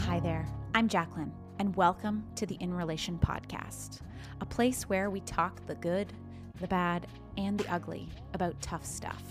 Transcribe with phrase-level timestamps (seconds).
[0.00, 4.00] Hi there, I'm Jacqueline, and welcome to the In Relation podcast,
[4.40, 6.12] a place where we talk the good,
[6.60, 7.06] the bad,
[7.36, 9.22] and the ugly about tough stuff.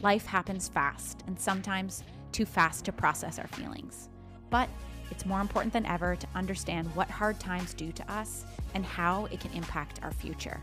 [0.00, 2.02] Life happens fast, and sometimes
[2.32, 4.08] too fast to process our feelings.
[4.50, 4.68] But
[5.10, 8.44] it's more important than ever to understand what hard times do to us
[8.74, 10.60] and how it can impact our future.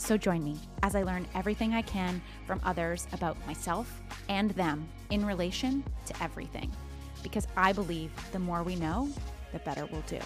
[0.00, 4.88] So join me as I learn everything I can from others about myself and them
[5.10, 6.72] in relation to everything.
[7.22, 9.10] Because I believe the more we know,
[9.52, 10.18] the better we'll do.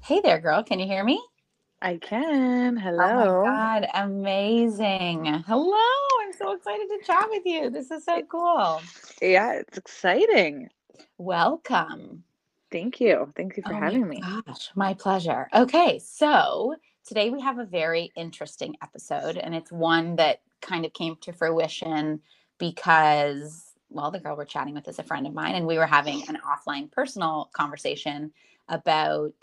[0.00, 0.64] Hey there, girl.
[0.64, 1.22] Can you hear me?
[1.82, 2.76] I can.
[2.78, 3.04] Hello.
[3.04, 3.86] Oh my God.
[3.94, 5.26] Amazing.
[5.46, 5.76] Hello.
[6.22, 7.68] I'm so excited to chat with you.
[7.68, 8.80] This is so cool.
[9.20, 10.70] Yeah, it's exciting.
[11.18, 12.24] Welcome.
[12.70, 13.32] Thank you.
[13.36, 14.22] Thank you for Oh having me.
[14.46, 15.48] gosh, my pleasure.
[15.54, 16.74] Okay, so
[17.06, 21.32] today we have a very interesting episode, and it's one that kind of came to
[21.32, 22.20] fruition
[22.58, 25.86] because, well, the girl we're chatting with is a friend of mine, and we were
[25.86, 28.32] having an offline personal conversation
[28.68, 29.34] about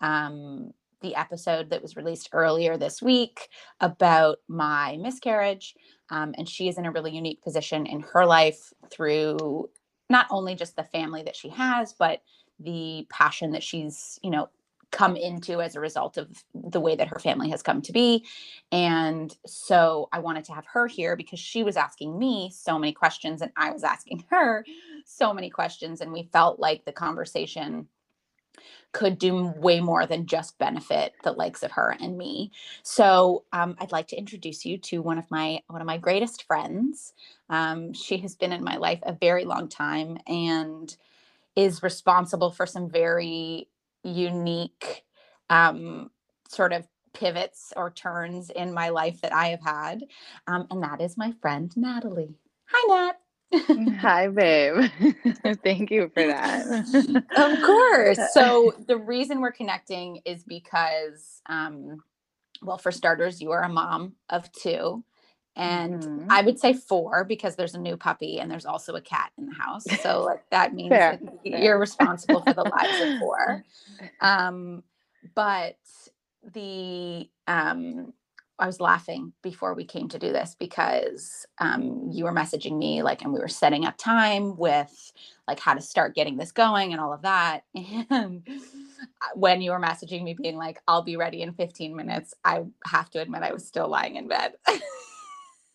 [0.00, 3.48] um, the episode that was released earlier this week
[3.80, 5.74] about my miscarriage.
[6.10, 9.70] Um, and she is in a really unique position in her life through
[10.14, 12.22] not only just the family that she has, but
[12.60, 14.48] the passion that she's, you know,
[14.92, 18.24] come into as a result of the way that her family has come to be.
[18.70, 22.92] And so I wanted to have her here because she was asking me so many
[22.92, 24.64] questions and I was asking her
[25.04, 26.00] so many questions.
[26.00, 27.88] And we felt like the conversation
[28.92, 32.52] could do way more than just benefit the likes of her and me.
[32.82, 36.44] So um, I'd like to introduce you to one of my one of my greatest
[36.44, 37.12] friends.
[37.50, 40.96] Um, she has been in my life a very long time and
[41.56, 43.68] is responsible for some very
[44.02, 45.04] unique
[45.50, 46.10] um,
[46.48, 50.04] sort of pivots or turns in my life that I have had.
[50.46, 52.34] Um, and that is my friend Natalie.
[52.66, 53.23] Hi, Nat.
[54.00, 54.90] Hi, babe.
[55.64, 57.26] Thank you for that.
[57.36, 58.18] of course.
[58.32, 62.02] So, the reason we're connecting is because, um,
[62.62, 65.04] well, for starters, you are a mom of two.
[65.56, 66.26] And Mhm.
[66.30, 69.46] I would say four because there's a new puppy and there's also a cat in
[69.46, 69.84] the house.
[70.00, 71.62] So like, that means Fair, that fair.
[71.62, 73.64] you're responsible for the lives of four.
[74.20, 74.82] Um,
[75.34, 75.76] but
[76.54, 78.12] the um,
[78.58, 83.02] I was laughing before we came to do this because um, you were messaging me
[83.02, 85.12] like, and we were setting up time with
[85.48, 87.64] like how to start getting this going and all of that.
[88.10, 88.46] And
[89.34, 93.10] when you were messaging me being like, I'll be ready in 15 minutes, I have
[93.10, 94.54] to admit I was still lying in bed.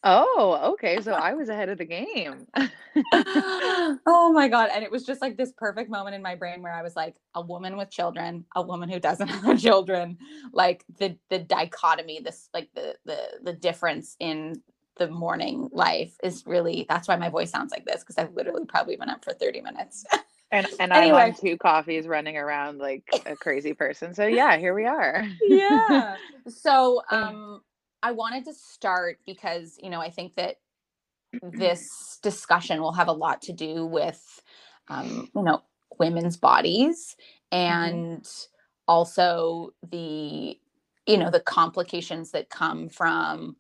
[0.04, 1.02] Oh, okay.
[1.02, 2.48] So I was ahead of the game.
[3.14, 6.74] oh my god and it was just like this perfect moment in my brain where
[6.74, 10.18] i was like a woman with children a woman who doesn't have children
[10.52, 14.62] like the the dichotomy this like the the the difference in
[14.98, 18.66] the morning life is really that's why my voice sounds like this because i've literally
[18.66, 20.06] probably been up for 30 minutes
[20.52, 24.16] And and I'm on two coffees running around like a crazy person.
[24.16, 25.24] So yeah, here we are.
[25.48, 26.16] yeah
[26.48, 27.62] so um
[28.04, 30.56] i wanted to start because you know i think that
[31.36, 31.58] mm-hmm.
[31.58, 34.42] this discussion will have a lot to do with
[34.88, 35.62] um you know
[36.00, 37.16] women's bodies
[37.52, 37.58] mm-hmm.
[37.58, 38.28] and
[38.88, 40.58] also the
[41.08, 43.56] you know the complications that come from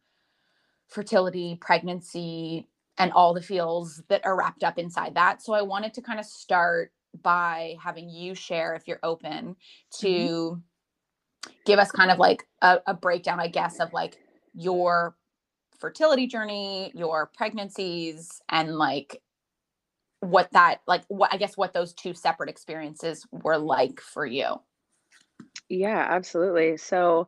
[0.87, 2.67] fertility pregnancy
[2.97, 5.41] and all the feels that are wrapped up inside that.
[5.41, 6.91] So i wanted to kind of start
[7.23, 10.07] by having you share if you're open mm-hmm.
[10.07, 10.61] to
[11.65, 14.17] give us kind of like a, a breakdown i guess of like
[14.59, 15.15] your
[15.79, 19.21] fertility journey your pregnancies and like
[20.21, 24.61] what that like what i guess what those two separate experiences were like for you
[25.69, 26.77] Yeah, absolutely.
[26.77, 27.27] So,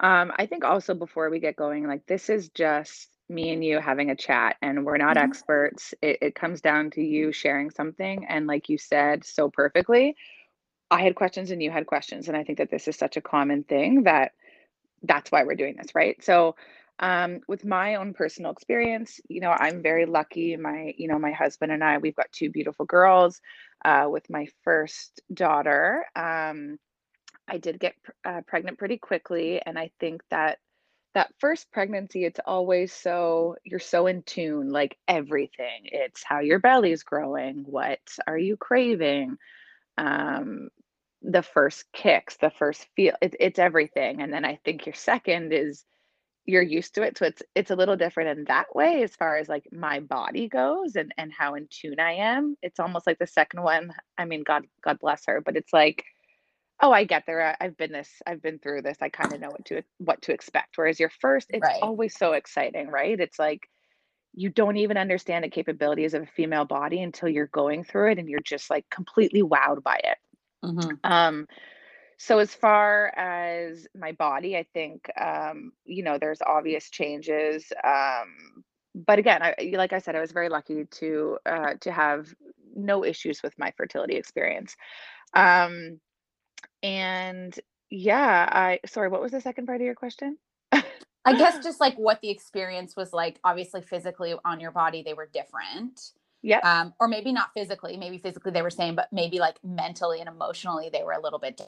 [0.00, 3.80] um, I think also before we get going, like this is just me and you
[3.80, 5.18] having a chat, and we're not Mhm.
[5.18, 5.94] experts.
[6.02, 10.16] It, it comes down to you sharing something, and like you said so perfectly,
[10.90, 13.22] I had questions and you had questions, and I think that this is such a
[13.22, 14.32] common thing that
[15.02, 16.22] that's why we're doing this, right?
[16.24, 16.56] So,
[17.00, 20.56] um, with my own personal experience, you know, I'm very lucky.
[20.56, 23.40] My, you know, my husband and I, we've got two beautiful girls.
[23.84, 26.78] Uh, with my first daughter, um,
[27.46, 30.58] I did get uh, pregnant pretty quickly, and I think that
[31.14, 35.82] that first pregnancy, it's always so you're so in tune, like everything.
[35.84, 39.36] It's how your belly's growing, what are you craving,
[39.96, 40.68] um,
[41.22, 43.14] the first kicks, the first feel.
[43.22, 45.84] It, it's everything, and then I think your second is
[46.46, 49.36] you're used to it, so it's it's a little different in that way as far
[49.38, 52.56] as like my body goes and and how in tune I am.
[52.62, 53.92] It's almost like the second one.
[54.18, 56.04] I mean, God God bless her, but it's like
[56.80, 57.56] oh, I get there.
[57.60, 58.98] I, I've been this, I've been through this.
[59.00, 60.76] I kind of know what to what to expect.
[60.78, 61.82] Whereas your first, it's Right.
[61.82, 63.18] always so exciting, right?
[63.18, 63.68] It's like
[64.34, 68.18] you don't even understand the capabilities of a female body until you're going through it
[68.18, 70.18] and you're just like completely wowed by it.
[70.64, 70.98] Mhm.
[71.04, 71.46] Um,
[72.18, 77.72] so as far as my body, I think um, you know, there's obvious changes.
[77.84, 78.64] Um,
[78.94, 82.34] but again, I like I said, I was very lucky to uh to have
[82.74, 84.76] no issues with my fertility experience.
[85.34, 86.00] Um,
[86.82, 87.58] and
[87.90, 90.38] yeah, I sorry, what was the second part of your question?
[90.72, 95.14] I guess just like what the experience was like, obviously physically on your body, they
[95.14, 96.12] were different.
[96.42, 96.64] Yep.
[96.64, 100.28] Um, or maybe not physically, maybe physically they were same, but maybe like mentally and
[100.28, 101.60] emotionally they were a little bit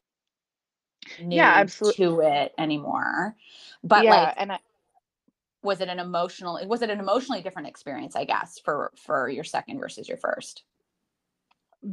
[1.29, 2.05] Yeah, new absolutely.
[2.05, 3.35] to it anymore.
[3.83, 4.59] But Yeah, like, and I
[5.63, 9.43] was it an emotional, was it an emotionally different experience, I guess, for for your
[9.43, 10.63] second versus your first?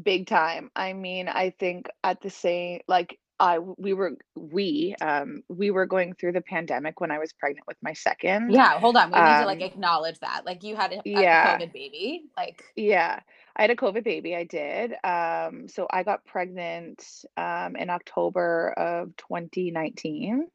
[0.03, 0.71] big time.
[0.77, 5.87] I mean, I think at the same like I we were we um we were
[5.87, 8.51] going through the pandemic when I was pregnant with my second.
[8.53, 9.11] Yeah, hold on.
[9.13, 10.45] We need to like Um acknowledge that.
[10.45, 12.25] Like you had a, a COVID baby.
[12.37, 13.21] Like, yeah.
[13.57, 14.95] I had a COVID baby, I did.
[15.05, 17.05] Um so I got pregnant
[17.37, 20.49] um in October of 2019.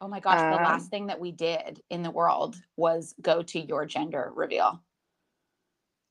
[0.00, 3.42] oh my gosh, the Um last thing that we did in the world was go
[3.42, 4.82] to your gender reveal.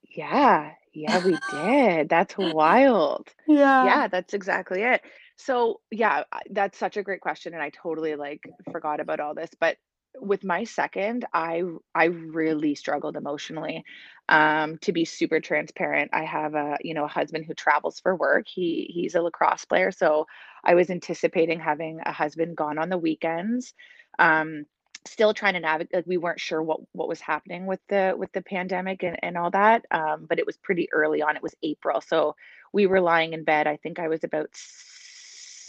[0.10, 2.10] yeah, yeah, we did.
[2.10, 3.34] That's wild.
[3.48, 3.84] Yeah.
[3.86, 5.02] Yeah, that's exactly it.
[5.38, 8.42] So, yeah, that's such a great question, and I totally like
[8.72, 9.51] forgot about all this.
[9.60, 9.78] But
[10.19, 11.62] with my second, I
[11.94, 13.84] I really struggled emotionally.
[14.30, 18.16] Um, to be super transparent, I have a you know a husband who travels for
[18.16, 18.48] work.
[18.48, 20.25] He he's a lacrosse player, so
[20.63, 23.74] I was anticipating having a husband gone on the weekends.
[24.19, 24.66] Um,
[25.06, 25.94] still trying to navigate.
[25.94, 29.38] Like we weren't sure what what was happening with the with the pandemic and and
[29.38, 29.86] all that.
[29.92, 31.36] Um, but it was pretty early on.
[31.36, 32.36] It was April, so
[32.74, 33.68] we were lying in bed.
[33.68, 34.50] I think I was about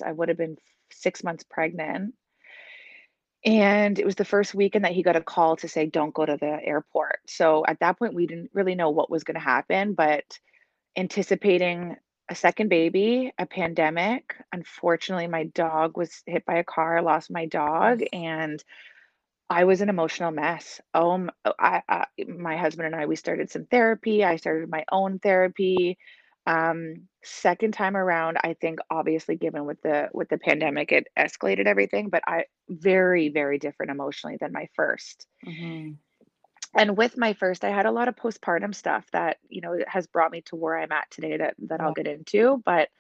[0.03, 0.59] I would have been
[0.91, 2.15] 6 months pregnant,
[3.45, 6.27] and it was the first weekend that he got a call to say, "Don't go
[6.27, 9.95] to the airport." So, at that point, we didn't really know what was gonna happen,
[9.95, 10.39] but
[10.97, 11.97] anticipating
[12.31, 17.31] a second baby, a pandemic, unfortunately, my dog was hit by a car, I lost
[17.31, 18.63] my dog, and
[19.51, 20.81] I was an emotional mess.
[20.95, 24.25] Oh, oh, I I my husband and I, we started some therapy.
[24.25, 25.99] I started my own therapy.
[26.47, 31.67] Um, second time around, I think obviously given with the with the pandemic, it escalated
[31.67, 35.27] everything, but I very, very different emotionally than my first.
[35.43, 35.99] Mhm.
[36.77, 40.07] And with my first, I had a lot of postpartum stuff that, you know, has
[40.07, 42.91] brought me to where I'm at today that that I'll get into, but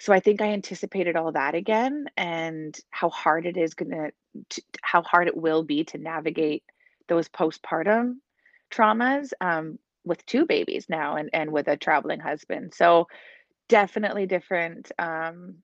[0.00, 4.12] so I think I anticipated all that again and how hard it is gonna
[4.50, 6.64] to how hard it will be to navigate
[7.08, 8.16] those postpartum
[8.72, 12.74] traumas, um, with 2 babies now and and with a traveling husband.
[12.74, 13.08] So,
[13.70, 15.56] definitely different, um,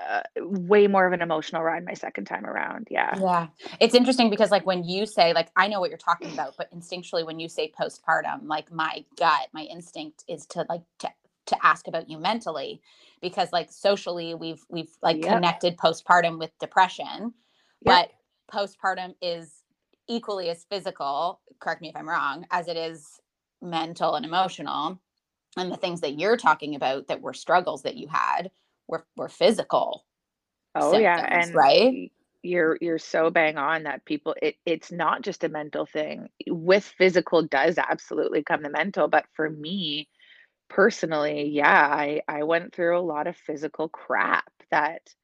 [0.00, 3.20] uh, way more of an emotional ride my second time around, yeah.
[3.20, 3.48] Yeah.
[3.80, 6.72] It's interesting because like when you say like I know what you're talking about, but
[6.74, 11.10] instinctually when you say postpartum, like my gut, my instinct is to like to
[11.46, 12.82] to ask about you mentally
[13.22, 17.34] because like socially we've we've like Yep, connected postpartum with depression,
[17.82, 18.10] yep, but
[18.52, 19.64] postpartum is
[20.08, 23.20] equally as physical, correct me if I'm wrong, as it is
[23.62, 25.00] mental and emotional.
[25.56, 28.50] And the things that you're talking about that were struggles that you had
[28.88, 30.04] were were physical
[30.74, 32.12] Oh, yeah, and right?
[32.42, 36.28] you're you're so bang on that people it it's not just a mental thing.
[36.48, 40.08] With physical does absolutely come the mental, but for me,
[40.70, 45.14] personally, yeah, I I went through a lot of physical crap that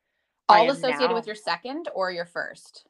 [0.48, 2.86] All associated with your second or your first?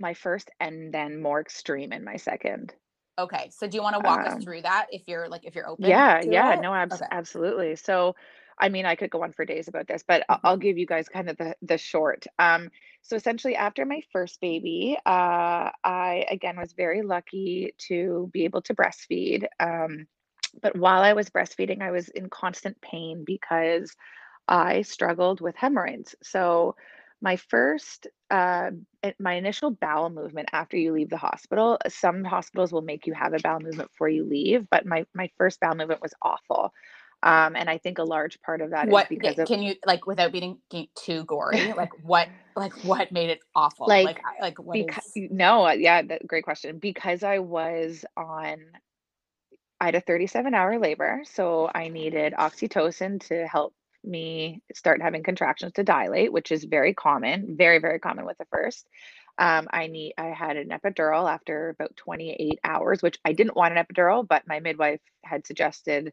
[0.00, 2.74] my first and then more extreme in my second.
[3.20, 5.68] Okay, so do you wanna walk us Um through that if you're like, if you're
[5.68, 6.56] open Yeah, yeah, it?
[6.56, 7.06] no, abs Okay.
[7.10, 7.76] absolutely.
[7.76, 8.14] So,
[8.58, 10.44] I mean, I could go on for days about this, but I Mhm.
[10.44, 12.26] I'll give you guys kind of the the short.
[12.38, 12.70] Um,
[13.02, 18.62] so essentially after my first baby, uh, I again was very lucky to be able
[18.62, 19.46] to breastfeed.
[19.58, 20.06] Um,
[20.62, 23.94] but while I was breastfeeding, I was in constant pain because
[24.48, 26.14] I struggled with hemorrhoids.
[26.22, 26.76] So
[27.22, 28.70] my first, uh,
[29.18, 33.34] my initial bowel movement after you leave the hospital, some hospitals will make you have
[33.34, 36.72] a bowel movement before you leave, but my my first bowel movement was awful.
[37.22, 39.62] Um, and I think a large part of that is What because ca of can
[39.62, 40.58] you like, without being
[40.96, 43.86] too gory, like, what like, what made it awful?
[43.86, 46.78] Like, like like, what because is no, uh, yeah, that, great question.
[46.78, 48.56] Because I was on,
[49.80, 53.74] I had a 37 hour labor, so I needed oxytocin to help
[54.04, 58.46] me start having contractions to dilate, which is very common, very, very common with the
[58.46, 58.86] first.
[59.38, 63.76] Um, I need I had an epidural after about 28 hours, which I didn't want
[63.76, 66.12] an epidural, but my midwife had suggested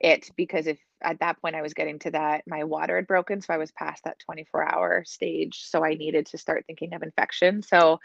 [0.00, 3.40] it because if at that point I was getting to that, my water had broken,
[3.40, 5.64] so I was past that 24 hour stage.
[5.64, 7.62] So I needed to start thinking of infection.
[7.62, 7.98] So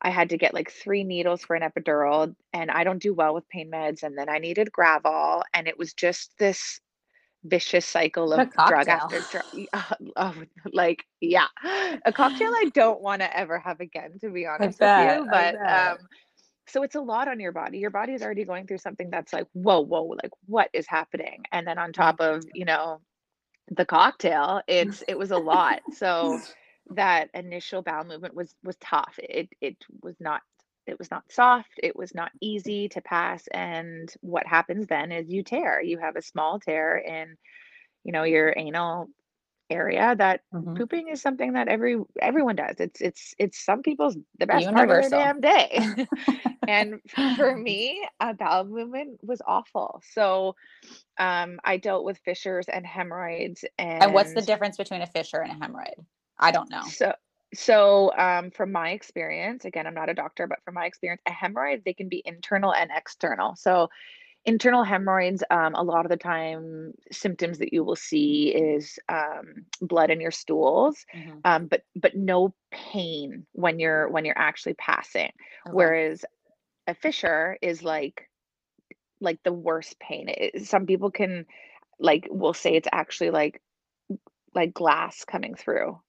[0.00, 3.34] I had to get like three needles for an epidural, and I don't do well
[3.34, 4.02] with pain meds.
[4.02, 6.80] And then I needed Gravol, and it was just this
[7.44, 9.44] vicious cycle of drug after drug.
[10.16, 10.34] Oh,
[10.72, 11.46] like yeah,
[12.04, 15.30] a cocktail I don't want to ever have again, to be honest bet, with you.
[15.30, 15.98] But um,
[16.66, 17.78] so it's a lot on your body.
[17.78, 21.42] Your body is already going through something that's like whoa, whoa, like what is happening?
[21.52, 23.00] And then on top of you know
[23.70, 25.80] the cocktail, it's it was a lot.
[25.94, 26.40] So
[26.94, 29.14] that initial bowel movement was was tough.
[29.18, 30.42] It it was not
[30.86, 35.28] it was not soft it was not easy to pass and what happens then is
[35.28, 37.36] you tear you have a small tear in
[38.04, 39.08] you know your anal
[39.70, 40.74] area that mm-hmm.
[40.74, 44.86] pooping is something that every everyone does it's it's it's some people's the best Universal.
[44.86, 46.06] part of their damn day
[46.68, 47.00] and
[47.36, 50.54] for me a bowel movement was awful so
[51.18, 55.40] um i dealt with fissures and hemorrhoids and and what's the difference between a fissure
[55.40, 56.04] and a hemorrhoid
[56.38, 57.12] i don't know so
[57.54, 61.30] so, um, from my experience, again, I'm not a doctor, but from my experience, a
[61.30, 63.56] hemorrhoid, they can be internal and external.
[63.56, 63.90] So,
[64.44, 69.66] internal hemorrhoids, um, a lot of the time, symptoms that you will see is um,
[69.80, 71.38] blood in your stools, mm-hmm.
[71.44, 75.30] um, but but no pain when you're when you're actually passing.
[75.66, 75.72] Okay.
[75.72, 76.24] Whereas
[76.86, 78.28] a fissure is like
[79.20, 80.28] like the worst pain.
[80.28, 81.46] It, some people can
[82.00, 83.60] like will say it's actually like
[84.54, 86.00] like glass coming through.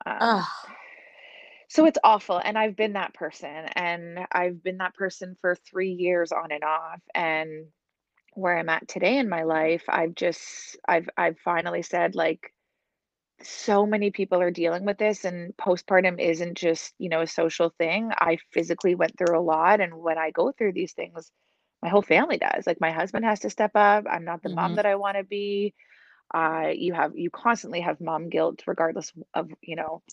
[1.73, 2.37] So it's awful.
[2.37, 3.49] And I've been that person.
[3.49, 7.01] And I've been that person for three years on and off.
[7.15, 7.65] And
[8.35, 12.53] where I'm at today in my life, I've just I've I've finally said like
[13.41, 17.73] so many people are dealing with this and postpartum isn't just, you know, a social
[17.79, 18.11] thing.
[18.19, 21.31] I physically went through a lot and when I go through these things,
[21.81, 22.67] my whole family does.
[22.67, 24.05] Like my husband has to step up.
[24.07, 24.57] I'm not the mm-hmm.
[24.57, 25.73] mom that I want to be.
[26.31, 30.03] Uh, you have you constantly have mom guilt regardless of, you know,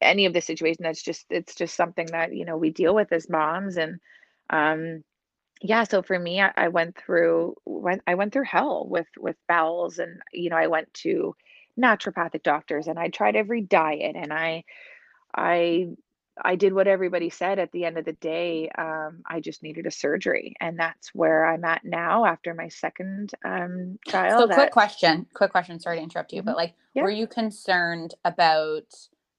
[0.00, 3.12] any of the situation that's just it's just something that you know we deal with
[3.12, 4.00] as moms and
[4.50, 5.02] um
[5.60, 9.36] yeah so for me I, I went through went i went through hell with with
[9.48, 11.34] bowels and you know i went to
[11.78, 14.64] naturopathic doctors and i tried every diet and i
[15.34, 15.88] i
[16.42, 19.86] i did what everybody said at the end of the day um, i just needed
[19.86, 24.70] a surgery and that's where i'm at now after my second um, child so quick
[24.70, 26.46] question quick question sorry to interrupt you mm-hmm.
[26.46, 27.02] but like yeah.
[27.02, 28.84] were you concerned about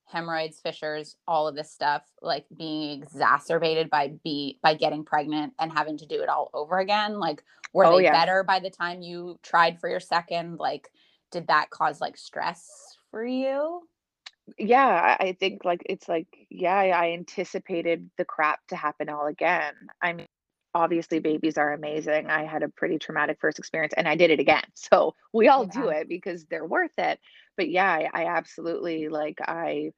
[0.07, 5.71] hemorrhoids, fissures, all of this stuff like being exacerbated by be by getting pregnant and
[5.71, 7.19] having to do it all over again?
[7.19, 8.11] Like were oh, they yeah.
[8.11, 10.57] better by the time you tried for your second?
[10.57, 10.89] Like
[11.31, 13.81] did that cause like stress for you?
[14.57, 19.73] Yeah, I think like it's like yeah, I anticipated the crap to happen all again.
[20.01, 20.27] I mean
[20.77, 22.29] obviously babies are amazing.
[22.29, 24.63] I had a pretty traumatic first experience and I did it again.
[24.75, 25.81] So we all yeah.
[25.81, 27.19] do it because they're worth it.
[27.57, 29.91] But yeah, I, I absolutely like I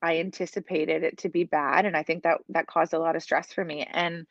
[0.00, 3.22] I anticipated it to be bad and I think that that caused a lot of
[3.22, 3.86] stress for me.
[3.90, 4.26] And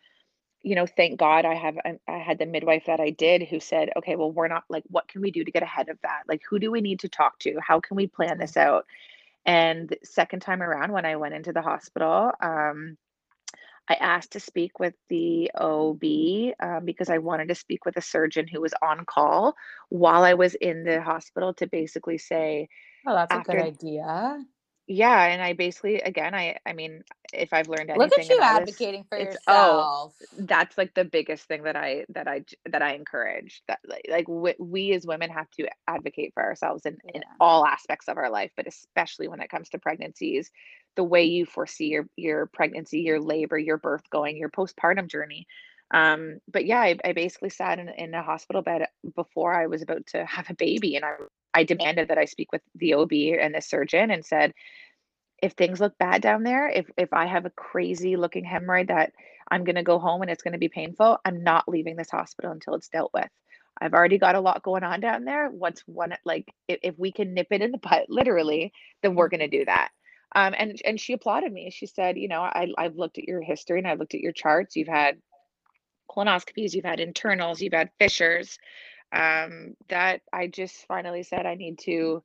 [0.62, 1.77] you know, thank God I have
[2.08, 5.08] I had the midwife that I did who said, "Okay, well, we're not like what
[5.10, 6.24] can we do to get ahead of that?
[6.27, 7.60] Like who do we need to talk to?
[7.62, 8.86] How can we plan this out?"
[9.46, 12.98] And second time around when I went into the hospital, um,
[13.89, 16.03] I asked to speak with the OB
[16.62, 19.55] um, because I wanted to speak with a surgeon who was on call
[19.89, 22.69] while I was in the hospital to basically say,
[23.08, 24.46] Oh, that's a good idea
[24.89, 28.39] yeah and i basically again i i mean if i've learned anything look at you
[28.41, 32.81] advocating this, for yourself oh, that's like the biggest thing that i that i that
[32.81, 36.98] i encourage that like, like we, we as women have to advocate for ourselves in,
[37.05, 37.12] yeah.
[37.13, 40.50] in all aspects of our life but especially when it comes to pregnancies
[40.96, 45.46] the way you foresee your your pregnancy your labor your birth going your postpartum journey
[45.93, 49.84] um but yeah i, I basically sat in, in a hospital bed before i was
[49.84, 51.12] about to have a baby and i
[51.53, 54.53] I demanded that I speak with the OB and the surgeon and said,
[55.41, 59.13] if things look bad down there, if if I have a crazy looking hemorrhoid that
[59.50, 62.12] I'm going to go home and it's going to be painful, I'm not leaving this
[62.12, 63.29] hospital until it's dealt with.
[63.82, 65.50] I've already got a lot going on down there.
[65.50, 69.29] What's one like if, if we can nip it in the butt, literally, then we're
[69.29, 69.89] going to do that.
[70.36, 71.72] Um, and and she applauded me.
[71.72, 74.34] She said, you know, I I've looked at your history and I've looked at your
[74.34, 74.75] charts.
[74.75, 75.18] You've had
[76.12, 78.58] colonoscopies, you've had internals, you've had fissures
[79.12, 82.24] um, that I just finally said I need to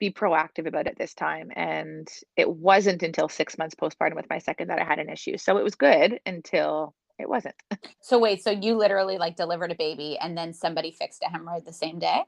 [0.00, 1.50] be proactive about it this time.
[1.54, 5.38] And it wasn't until six months postpartum with my second that I had an issue.
[5.38, 7.54] So it was good until it wasn't.
[8.00, 11.64] so wait, so you literally like delivered a baby and then somebody fixed a hemorrhoid
[11.64, 12.22] the same day?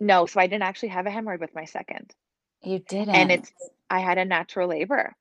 [0.00, 2.14] No, so I didn't actually have a hemorrhoid with my second.
[2.62, 3.14] You didn't.
[3.14, 3.52] And it's
[3.88, 5.14] I had a natural labor.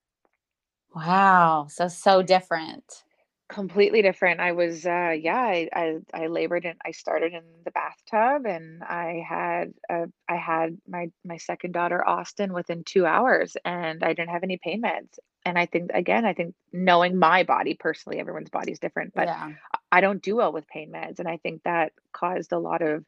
[0.96, 1.68] Wow.
[1.70, 3.04] So so different.
[3.50, 4.40] Completely different.
[4.40, 8.84] I was, uh, yeah, I, I, I labored and I started in the bathtub and
[8.84, 14.10] I had, uh, I had my, my second daughter, Austin, within two hours and I
[14.10, 15.18] didn't have any pain meds.
[15.46, 19.28] And I think, again, I think knowing my body personally, everyone's body is different, but
[19.28, 19.54] Yeah.
[19.92, 21.18] I don't do well with pain meds.
[21.18, 23.04] And I think that caused a lot of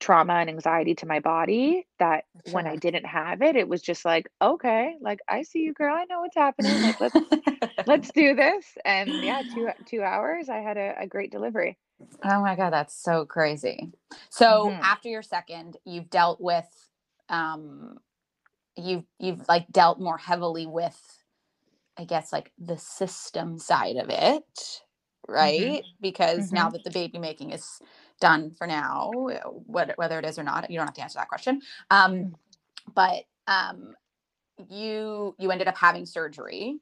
[0.00, 4.04] trauma and anxiety to my body that when I didn't have it, it was just
[4.04, 5.94] like, okay, like I see you, girl.
[5.96, 6.80] I know what's happening.
[6.82, 7.20] Like let's
[7.86, 8.66] let's do this.
[8.84, 11.78] And yeah, two two hours, I had a, a great delivery.
[12.24, 13.92] Oh my God, that's so crazy.
[14.30, 16.68] So hmm after your second, you've dealt with
[17.30, 17.98] um
[18.76, 20.98] you've you've like dealt more heavily with
[21.98, 24.82] I guess like the system side of it,
[25.40, 25.84] hmm right?
[26.00, 27.80] Because now hmm that the baby making is
[28.20, 31.18] done for now, uh, what, whether it is or not, you don't have to answer
[31.18, 31.62] that question.
[31.90, 32.36] Um,
[32.94, 33.94] but um,
[34.70, 36.78] you you ended up having surgery,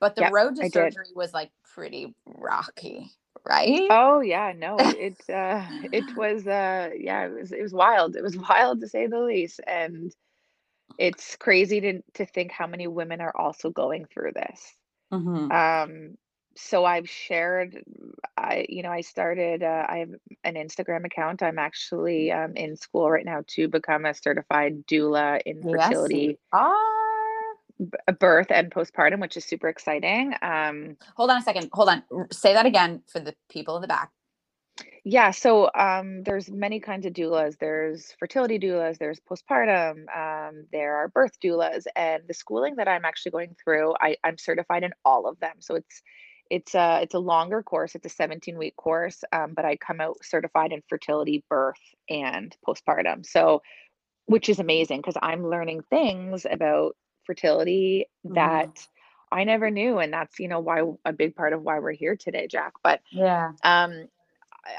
[0.00, 0.96] but the Yep, road to I did.
[0.96, 3.10] surgery was like pretty rocky,
[3.48, 3.90] right?
[3.90, 4.94] Oh yeah, no, it
[5.28, 8.16] it uh it was uh yeah, it was it was wild.
[8.16, 9.60] It was wild to say the least.
[9.66, 10.12] And
[10.98, 14.74] it's crazy to to think how many women are also going through this.
[15.12, 16.16] hmm Um,
[16.56, 17.82] so I've shared,
[18.36, 20.10] I, you know, I started, uh, I have
[20.44, 21.42] an Instagram account.
[21.42, 26.38] I'm actually um, in school right now to become a certified doula in Yes, fertility,
[26.52, 27.56] are.
[27.80, 30.34] b- uh, birth and postpartum, which is super exciting.
[30.42, 31.70] Um, Hold on a second.
[31.72, 32.04] Hold on.
[32.32, 34.10] Say that again for the people in the back.
[35.04, 37.58] yeah, so um, there's many kinds of doulas.
[37.58, 43.04] There's fertility doulas, there's postpartum, um, there are birth doulas, and the schooling that I'm
[43.04, 45.56] actually going through, I, I'm certified in all of them.
[45.60, 46.02] So it's
[46.50, 47.94] it's a it's a longer course.
[47.94, 52.56] It's a 17 week course, um, but I come out certified in fertility, birth, and
[52.66, 53.26] postpartum.
[53.26, 53.62] So
[54.26, 58.86] which is amazing because I'm learning things about fertility hmm that
[59.32, 62.16] I never knew, and that's you know why a big part of why we're here
[62.16, 62.74] today, Jack.
[62.82, 63.52] But Yeah.
[63.64, 64.08] um,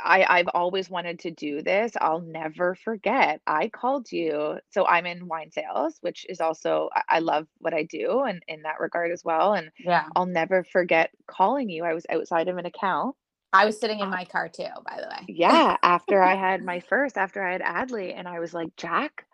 [0.04, 1.94] I I've always wanted to do this.
[2.00, 3.42] I'll never forget.
[3.48, 4.60] I called you.
[4.72, 8.64] So I'm in wine sales, which is also I love what I do and in
[8.64, 9.54] that regard as well.
[9.54, 10.06] And Yeah.
[10.16, 11.84] I'll never forget calling you.
[11.84, 13.16] I was outside of an account.
[13.54, 15.28] I was sitting in Uh, my car too, by the way.
[15.28, 19.26] yeah, after I had my first, after I had Adley, and I was like, Jack,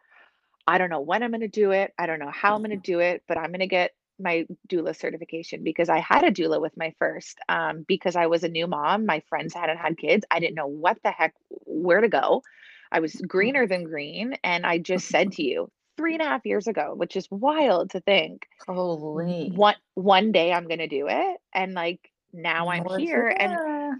[0.67, 1.93] I don't know when I'm going to do it.
[1.97, 3.91] I don't know how I'm going to do it, but I'm going to get
[4.23, 7.39] my doula certification because I had a doula with my first.
[7.49, 10.25] Um, because I was a new mom, my friends hadn't had kids.
[10.31, 12.43] I didn't know what the heck, where to go.
[12.91, 13.27] I was Mhm.
[13.27, 14.35] greener than green.
[14.43, 17.91] And I just said to you three and a half years ago, which is wild
[17.91, 19.51] to think, Holy.
[19.55, 21.37] one, one day I'm going to do it.
[21.53, 21.99] And like
[22.33, 23.27] now I'm We're here.
[23.37, 23.97] And here.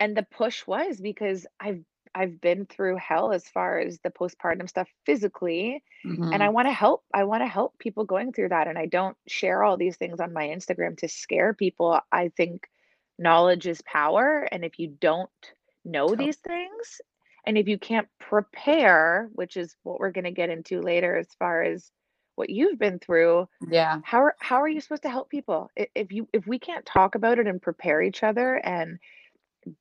[0.00, 1.82] and the push was because I've
[2.14, 5.82] I've been through hell as far as the postpartum stuff physically,
[6.32, 6.50] and I Mhm.
[6.50, 9.96] wanna help I wanna help people going through that, and I don't share all these
[9.96, 12.00] things on my Instagram to scare people.
[12.12, 12.68] I think
[13.18, 15.30] knowledge is power, and if you don't
[15.84, 17.00] know To these things,
[17.46, 21.62] and if you can't prepare, which is what we're gonna get into later as far
[21.62, 21.92] as
[22.36, 24.02] what you've been through, yeah.
[24.02, 25.70] how are how are you supposed to help people?
[25.76, 28.98] If you if we can't talk about it and prepare each other and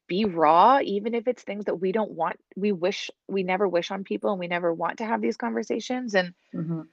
[0.07, 3.91] be raw, even if it's things that we don't want we wish we never wish
[3.91, 6.83] on people and we never want to have these conversations and Mhm.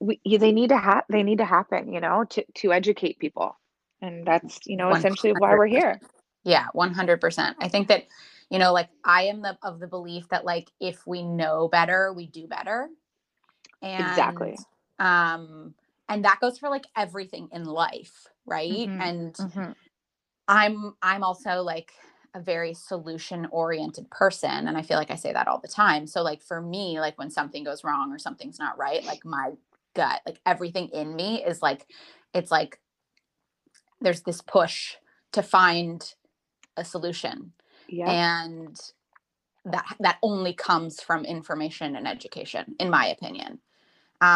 [0.00, 3.58] we they need to have they need to happen, you know, to to educate people.
[4.00, 6.00] And that's, you know, essentially why we're here.
[6.44, 7.56] Yeah, 100%.
[7.60, 8.04] I think that,
[8.50, 12.12] you know, like I am the of the belief that like if we know better,
[12.12, 12.88] we do better.
[13.82, 14.58] And Exactly.
[14.98, 15.74] um
[16.08, 18.90] and that goes for like everything in life, right?
[18.90, 18.98] Mhm.
[18.98, 19.74] And Mhm.
[20.48, 21.92] I'm I'm also like
[22.34, 26.06] a very solution oriented person and I feel like I say that all the time.
[26.06, 29.52] So like for me like when something goes wrong or something's not right, like my
[29.94, 31.86] gut, like everything in me is like
[32.34, 32.80] it's like
[34.00, 34.96] there's this push
[35.32, 36.14] to find
[36.76, 37.52] a solution
[37.88, 38.06] Yep.
[38.06, 38.78] and
[39.64, 43.58] that that only comes from information and education in my opinion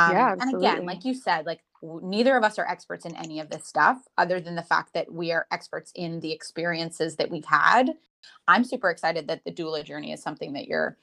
[0.04, 3.40] Yeah, um, and again, like you said, like neither of us are experts in any
[3.40, 7.30] of this stuff, other than the fact that we are experts in the experiences that
[7.30, 7.90] we've had.
[8.46, 10.96] I'm super excited that the doula journey is something that you're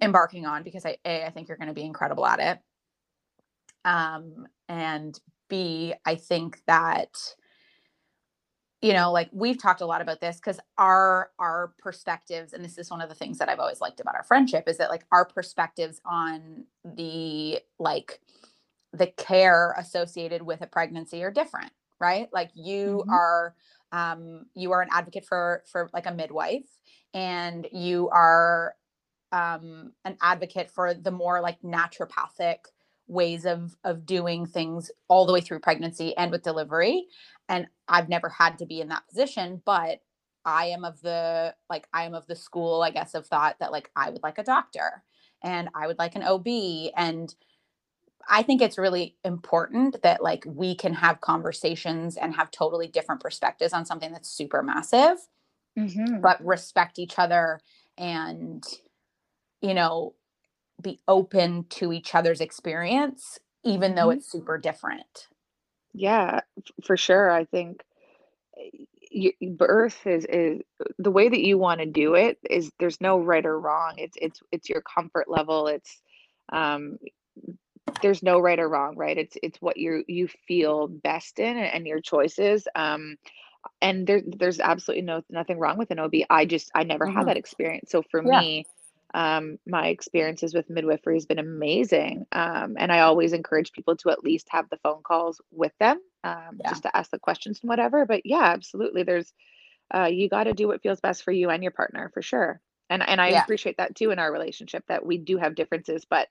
[0.00, 2.58] embarking on because I a I think you're going to be incredible at it,
[3.84, 7.16] um, and b I think that
[8.80, 12.78] you know like we've talked a lot about this because our our perspectives and this
[12.78, 15.04] is one of the things that i've always liked about our friendship is that like
[15.10, 18.20] our perspectives on the like
[18.92, 23.10] the care associated with a pregnancy are different right like you Mhm.
[23.12, 23.54] are
[23.92, 26.68] um you are an advocate for for like a midwife
[27.14, 28.74] and you are
[29.32, 32.58] um an advocate for the more like naturopathic
[33.08, 37.06] ways of of doing things all the way through pregnancy and with delivery
[37.48, 40.00] and I've never had to be in that position but
[40.44, 43.72] I am of the like I am of the school I guess of thought that
[43.72, 45.02] like I would like a doctor
[45.42, 47.34] and I would like an OB and
[48.28, 53.20] I think it's really important that like we can have conversations and have totally different
[53.22, 55.18] perspectives on something that's super massive
[55.76, 56.22] Mhm.
[56.22, 57.60] but respect each other
[57.96, 58.64] and
[59.62, 60.14] you know
[60.82, 64.10] be open to each other's experience even though Mhm.
[64.10, 65.28] it's super different
[65.94, 66.40] Yeah,
[66.84, 67.84] for sure, I think
[69.56, 70.60] birth is is
[70.98, 73.94] the way that you wanna do it is there's no right or wrong.
[73.98, 75.66] It's it's it's your comfort level.
[75.68, 76.00] It's,
[76.52, 76.98] um
[78.02, 79.16] there's no right or wrong, right?
[79.16, 83.16] It's it's what you you feel best in and your choices, um,
[83.80, 86.24] and there there's absolutely no nothing wrong with an OB.
[86.30, 87.28] I just I never had Mhm.
[87.28, 87.90] that experience.
[87.90, 88.68] So for yeah me,
[89.14, 94.10] um, my experiences with midwifery has been amazing, um, and I always encourage people to
[94.10, 97.60] at least have the phone calls with them, um, yeah just to ask the questions
[97.62, 98.06] and whatever.
[98.06, 99.32] But yeah, absolutely, there's
[99.94, 102.60] uh, you got to do what feels best for you and your partner for sure.
[102.90, 106.04] And and I yeah appreciate that too in our relationship that we do have differences,
[106.08, 106.28] but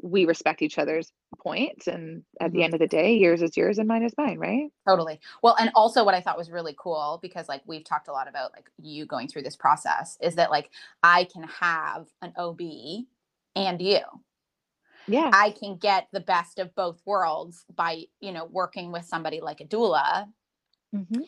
[0.00, 1.86] we respect each other's points.
[1.86, 2.64] And at the mhm.
[2.64, 4.70] end of the day, yours is yours and mine is mine, right?
[4.86, 8.12] totally well and also what i thought was really cool because like we've talked a
[8.12, 10.70] lot about like you going through this process is that like
[11.02, 12.60] i can have an ob
[13.56, 14.00] and you
[15.06, 15.30] Yeah.
[15.32, 19.60] i can get the best of both worlds by you know working with somebody like
[19.60, 20.26] a doula
[20.92, 21.22] hmm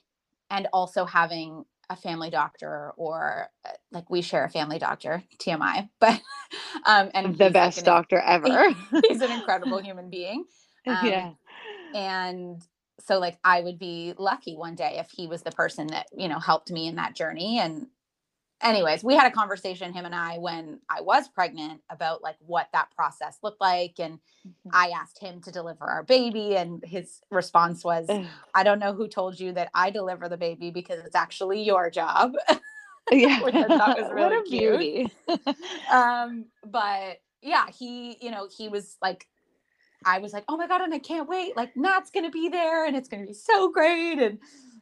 [0.51, 5.89] and also having a family doctor or uh, like we share a family doctor tmi
[6.01, 6.21] but
[6.87, 8.75] um and The he's like best an doctor ever.
[9.09, 10.45] he's an incredible human being
[10.89, 11.33] um yeah.
[11.95, 12.63] and
[13.01, 16.29] so like i would be lucky one day if he was the person that you
[16.29, 17.87] know helped me in that journey and
[18.63, 22.69] anyways we had a conversation him and i when i was pregnant about like what
[22.73, 24.71] that process looked like and Mhm.
[24.73, 28.09] i asked him to deliver our baby and his response was
[28.55, 31.91] i don't know who told you that i deliver the baby because it's actually your
[31.91, 32.33] job
[33.11, 33.41] Yeah.
[33.45, 35.13] which i thought was what really a cute beauty.
[35.91, 39.27] um but yeah he you know he was like
[40.05, 42.87] i was like oh my god and i can't wait like nat's gonna be there
[42.87, 44.39] and it's gonna be so great and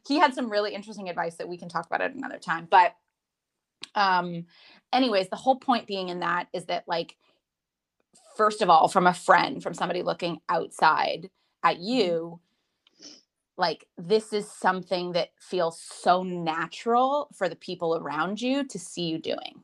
[0.07, 2.95] he had some really interesting advice that we can talk about at another time but
[3.95, 4.45] um
[4.93, 7.15] anyways the whole point being in that is that like
[8.35, 11.29] first of all from a friend from somebody looking outside
[11.63, 11.83] at Mhm.
[11.85, 12.39] you
[13.57, 19.03] like this is something that feels so natural for the people around you to see
[19.03, 19.61] you doing.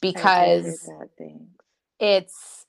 [0.00, 0.90] Because
[1.98, 2.66] it's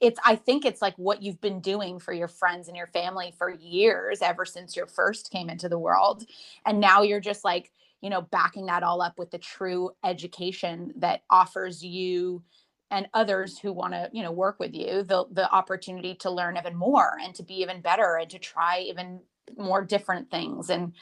[0.00, 3.34] it's i think it's like what you've been doing for your friends and your family
[3.36, 6.24] for years ever since your first came into the world.
[6.66, 10.92] And now you're just like you know backing that all up with the true education
[10.96, 12.42] that offers you
[12.90, 16.56] and others who want to you know work with you the the opportunity to learn
[16.56, 19.20] even more and to be even better and to try even
[19.56, 20.92] more different things and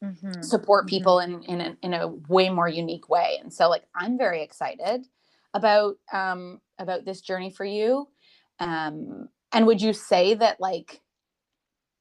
[0.00, 3.38] hmm support hmm people in in a, in a way more unique way.
[3.42, 5.06] And so like i'm very excited
[5.54, 8.08] about um about this journey for you.
[8.60, 11.00] Um and would you say that like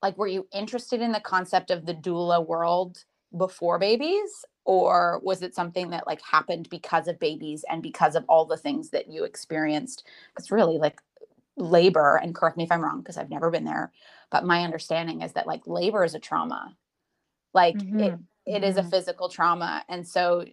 [0.02, 3.06] like were you interested in the concept of the doula world
[3.38, 8.26] before babies or was it something that like happened because of babies and because of
[8.28, 10.06] all the things that you experienced?
[10.34, 11.00] Because really like
[11.58, 13.92] labor and correct me if i'm wrong because i've never been there
[14.30, 16.76] but my understanding is that like labor is a trauma.
[17.54, 20.46] Like it hmm it is a hmm physical trauma and so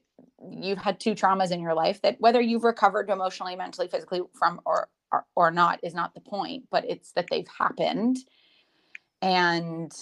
[0.51, 4.61] you've had two traumas in your life that whether you've recovered emotionally mentally physically from
[4.64, 8.16] or or, or not is not the point but it's that they've happened
[9.21, 9.92] and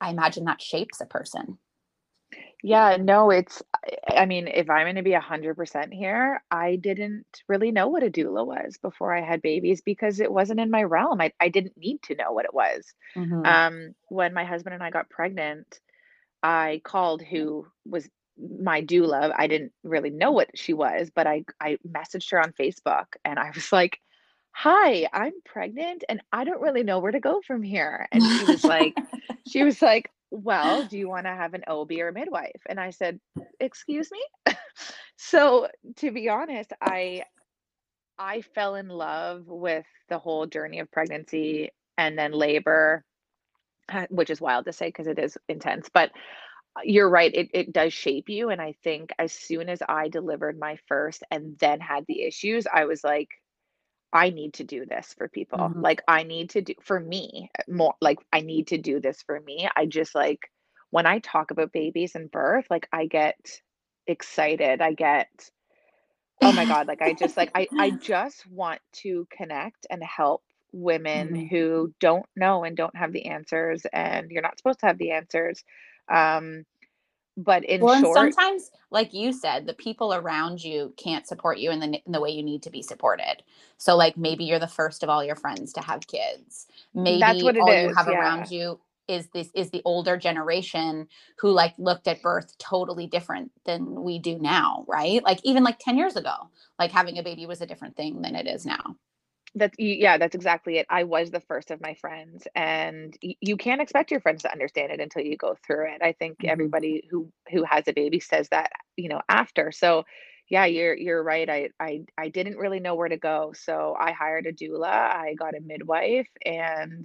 [0.00, 1.58] i imagine that shapes a person
[2.62, 3.62] Yeah, no, it's
[4.08, 8.46] I mean, if I'm gonna be 100% here, I didn't really know what a doula
[8.46, 11.20] was before I had babies because it wasn't in my realm.
[11.20, 12.84] I I didn't need to know what it was.
[13.14, 15.80] hmm Um, when my husband and I got pregnant,
[16.42, 18.08] I called who was
[18.38, 19.32] my doula.
[19.36, 23.38] I didn't really know what she was, but I I messaged her on Facebook and
[23.38, 24.00] I was like,
[24.52, 28.44] "Hi, I'm pregnant and I don't really know where to go from here." And she
[28.44, 28.96] was like
[29.46, 32.80] she was like, "Well, do you want to have an OB or a midwife?" And
[32.80, 33.20] I said,
[33.60, 34.22] "Excuse me?"
[35.16, 37.24] So, to be honest, I
[38.18, 43.04] I fell in love with the whole journey of pregnancy and then labor,
[43.90, 46.12] uh, which is wild to say because it is intense, but
[46.84, 50.58] you're right, it it does shape you, and I think as soon as I delivered
[50.58, 53.28] my first and then had the issues, I was like,
[54.12, 55.82] "I need to do this for people." Mhm.
[55.82, 59.22] Like, I need to do for me, uh, more like, I need to do this
[59.22, 59.68] for me.
[59.76, 60.40] I just, like
[60.90, 63.38] when I talk about babies and birth, like, I get
[64.08, 65.50] excited, I get
[66.42, 70.42] Oh my god, like, I just, like I I just want to connect and help
[70.72, 71.50] women Mhm.
[71.50, 75.10] who don't know and don't have the answers, and you're not supposed to have the
[75.12, 75.62] answers.
[76.08, 76.64] Um,
[77.36, 81.58] but in Well, and short sometimes, like you said, the people around you can't support
[81.58, 83.42] you in the in the way you need to be supported.
[83.78, 86.66] So, like, maybe you're the first of all your friends to have kids.
[86.94, 90.16] maybe That's what it all you is, have around you is this is the older
[90.16, 95.22] generation who, like, looked at birth totally different than we do now, right?
[95.24, 98.36] Like, even, like, 10 years ago, like, having a baby was a different thing than
[98.36, 98.96] it is now.
[99.56, 100.86] That's yeah, that's exactly it.
[100.90, 104.52] I was the first of my friends, and y you can't expect your friends to
[104.52, 106.02] understand it until you go through it.
[106.02, 106.40] I think Mhm.
[106.44, 109.72] everybody who who has a baby says that, you know, after.
[109.72, 110.04] So,
[110.48, 111.50] yeah, you're you're right.
[111.50, 115.34] I I I didn't really know where to go, so I hired a doula, I
[115.34, 117.04] got a midwife, and,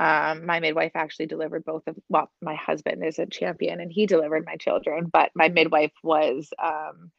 [0.00, 4.06] um, my midwife actually delivered both of well, my husband is a champion, and he
[4.06, 7.12] delivered my children, but my midwife was, um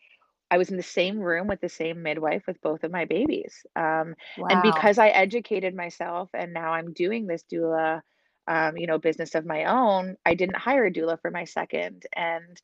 [0.51, 3.65] I was in the same room with the same midwife with both of my babies.
[3.75, 4.15] Um,
[4.49, 8.01] and because I educated myself and now I'm doing this doula,
[8.47, 12.05] um, you know, business of my own, I didn't hire a doula for my second.
[12.15, 12.61] And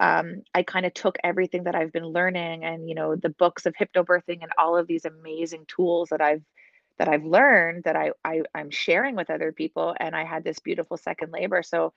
[0.00, 3.66] um, I kind of took everything that I've been learning and, you know, the books
[3.66, 6.42] of hypnobirthing and all of these amazing tools that I've
[6.98, 10.60] that I've learned that I, I I'm sharing with other people and I had this
[10.60, 11.62] beautiful second labor.
[11.62, 11.92] So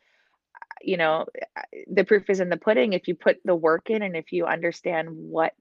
[0.81, 2.93] you know, uh, the proof is in the pudding.
[2.93, 5.53] If you put the work in and if you understand what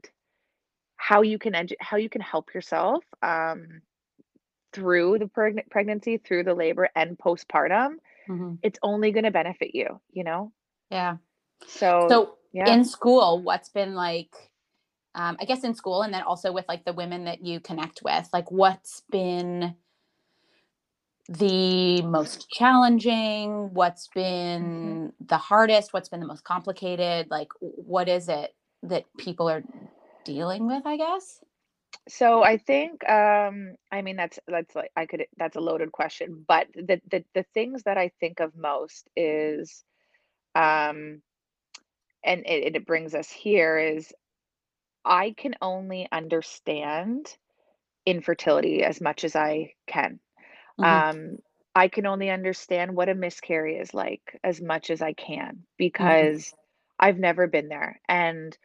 [0.97, 3.83] how you can edu how you can help yourself, um,
[4.73, 7.97] through the pregn pregnancy, through the labor, and postpartum,
[8.29, 8.59] Mhm.
[8.63, 10.53] it's only gonna benefit you, you know?
[10.91, 11.17] Yeah.
[11.67, 12.73] So, So, yeah.
[12.73, 14.35] in school, what's been like
[15.15, 18.03] um, I guess in school and then also with like the women that you connect
[18.05, 19.77] with, like what's been
[21.29, 23.73] the most challenging?
[23.73, 25.93] what's been the hardest?
[25.93, 27.29] What's been the most complicated?
[27.31, 29.63] Like, what is it that people are
[30.25, 31.41] dealing with, I guess?
[32.09, 36.45] So I think, um, I mean, that's that's like I could that's a loaded question,
[36.47, 39.85] but the the the things that I think of most is,
[40.55, 41.23] um,
[42.23, 44.13] and it it brings us here is
[45.05, 47.27] I can only understand
[48.07, 50.21] infertility as much as I can.
[50.79, 51.39] Mhm, Um,
[51.75, 55.65] I can only understand what a miscarry is like as much as I can
[55.99, 56.55] mhm, because
[56.99, 58.01] I've never been there.
[58.09, 58.57] And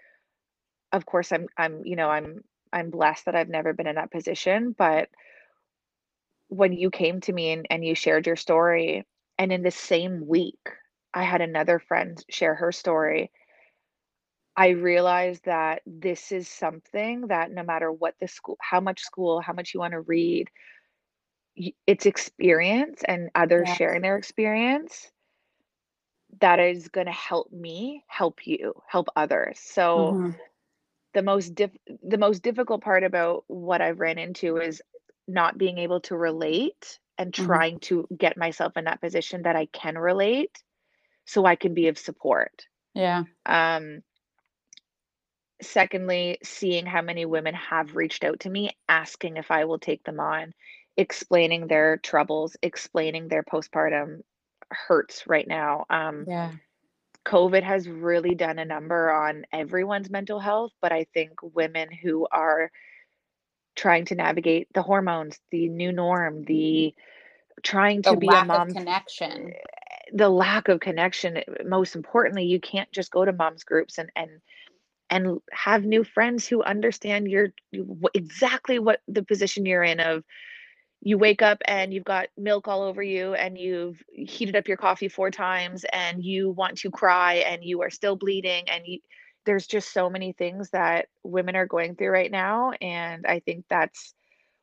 [0.92, 2.42] of course I'm I'm you know, I'm
[2.72, 5.10] I'm blessed that I've never been in that position, but
[6.50, 9.06] when you came to me and, and you shared your story,
[9.38, 10.60] and in the same week
[11.14, 13.32] I had another friend share her story,
[14.56, 19.42] I realized that this is something that no matter what the school how much school,
[19.42, 20.50] how much you want to read,
[21.58, 25.12] y- it's experience and others sharing their experience
[26.42, 29.60] that is gonna help me help you, help others.
[29.60, 30.36] So mhm,
[31.14, 31.72] the most diff
[32.04, 34.82] the most difficult part about what I've ran into is
[35.28, 37.60] not being able to relate and mhm.
[37.60, 40.64] trying to get myself in that position that I can relate
[41.26, 42.68] so I can be of support.
[42.94, 43.24] Yeah.
[43.46, 44.04] Um,
[45.62, 50.04] secondly, seeing how many women have reached out to me asking if I will take
[50.04, 50.54] them on,
[51.00, 54.24] explaining their troubles, explaining their postpartum
[54.72, 55.86] hurts right now.
[55.90, 56.60] Um, Yeah.
[57.26, 62.28] COVID has really done a number on everyone's mental health, but I think women who
[62.32, 62.72] are
[63.76, 66.96] trying to navigate the hormones, the new norm, the
[67.64, 69.56] trying The to be a mom, connection.
[70.14, 74.12] the lack of connection, eh, most importantly, you can't just go to moms groups and
[74.16, 74.42] and
[75.10, 77.50] and have new friends who understand your
[78.14, 80.24] exactly what the position you're in of
[81.02, 84.78] you wake up and you've got milk all over you and you've heated up your
[84.78, 89.00] coffee 4 times and you want to cry and you are still bleeding and you
[89.46, 93.66] there's just so many things that women are going through right now, and I think
[93.70, 94.14] that's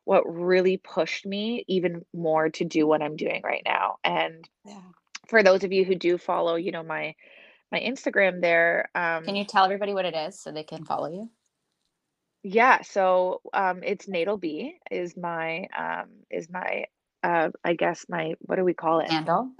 [0.05, 4.81] what really pushed me even more to do what I'm doing right now, and Yeah.
[5.27, 7.15] for those of you who do follow, you know, my
[7.71, 11.09] my Instagram there, Can um you tell everybody what it is so they can follow
[11.11, 11.29] you?
[12.47, 16.85] Yeah, so, um, it's Natal B is my, um is my,
[17.23, 19.15] uh, I guess my what do we call it?
[19.15, 19.51] Handle?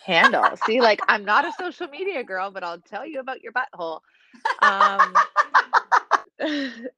[0.00, 0.56] Handle.
[0.56, 4.00] See, like, I'm not a social media girl, but I'll tell you about your butthole.
[4.60, 5.24] Um,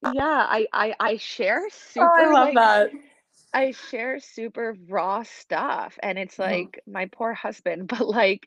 [0.00, 2.90] yeah, I I I share Oh, I super, love like that.
[3.54, 6.38] I share super raw stuff, and it's Mhm.
[6.38, 8.46] like my poor husband, but, like,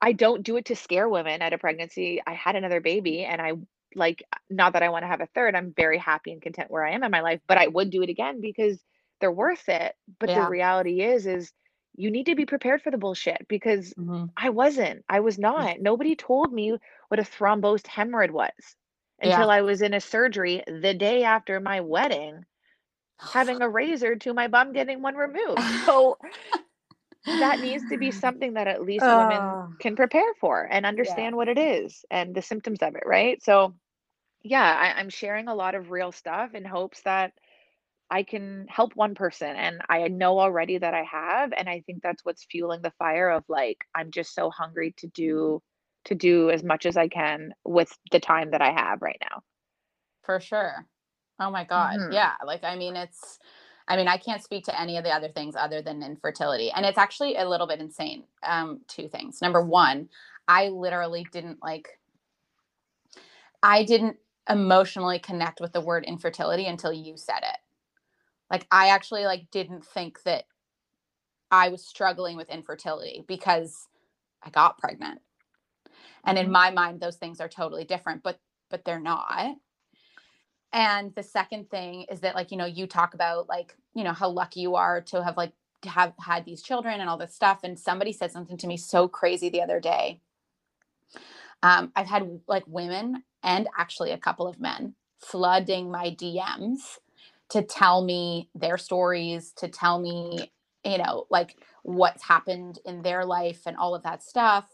[0.00, 2.22] I don't do it to scare women at a pregnancy.
[2.26, 3.52] I had another baby, and I
[3.94, 6.92] like, not that I wanna have a third, I'm very happy and content where I
[6.92, 8.78] am in my life, but I would do it again because
[9.20, 9.94] they're worth it.
[10.18, 11.52] But the reality is is
[11.96, 14.30] you need to be prepared for the bullshit because Mhm.
[14.36, 15.04] I wasn't.
[15.08, 15.80] I was not.
[15.80, 16.76] Nobody told me
[17.08, 18.76] what a thrombosed hemorrhoid was.
[19.20, 19.54] until Yeah.
[19.56, 22.44] I was in a surgery the day after my wedding,
[23.32, 25.70] having a razor to my bum, getting one removed.
[25.86, 26.18] So
[27.34, 29.76] that needs to be something that at least women Oh.
[29.80, 31.26] can prepare for and Yeah.
[31.26, 33.42] understand what it is and the symptoms of it, right?
[33.42, 33.74] So,
[34.42, 37.32] yeah, I, I'm sharing a lot of real stuff in hopes that
[38.10, 39.56] I can help one person.
[39.56, 41.52] And I know already that I have.
[41.56, 45.08] And I think that's what's fueling the fire of like, I'm just so hungry to
[45.08, 45.62] do
[46.06, 49.42] to do as much as I can with the time that I have right now.
[50.22, 50.86] For sure.
[51.38, 52.00] Oh my God.
[52.00, 52.08] Mhm.
[52.08, 52.34] Yeah.
[52.44, 53.38] Like, I mean, it's,
[53.88, 56.70] I mean, I can't speak to any of the other things other than infertility.
[56.74, 58.24] And it's actually a little bit insane.
[58.42, 59.40] Um, two things.
[59.42, 60.08] Number one,
[60.48, 62.00] I literally didn't like,
[63.62, 64.16] I didn't
[64.48, 67.58] emotionally connect with the word infertility until you said it.
[68.50, 70.44] Like, I actually like didn't think that
[71.50, 73.88] I was struggling with infertility because
[74.42, 75.20] I got pregnant.
[76.24, 76.52] And in Mhm.
[76.52, 79.56] my mind, those things are totally different, but but they're not.
[80.72, 84.12] And the second thing is that like, you know, you talk about like, you know,
[84.12, 85.52] how lucky you are to have like
[85.84, 87.60] have had these children and all this stuff.
[87.62, 90.20] And somebody said something to me so crazy the other day.
[91.62, 96.98] Um, I've had like women and actually a couple of men flooding my DMs
[97.50, 100.50] to tell me their stories, to tell me,
[100.84, 104.68] you know, like what's happened in their life and all of that stuff.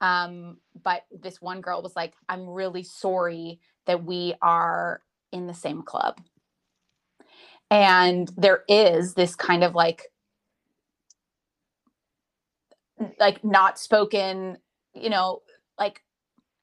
[0.00, 5.02] Um, but this one girl was like, I'm really sorry that we are
[5.34, 6.22] in the same club.
[7.70, 10.04] And there is this kind of like,
[13.20, 14.58] like not spoken,
[14.94, 15.42] you know,
[15.78, 16.02] like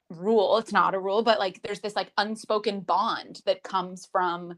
[0.10, 0.58] rule.
[0.60, 4.56] It's not a rule, but like there's this like unspoken bond that comes from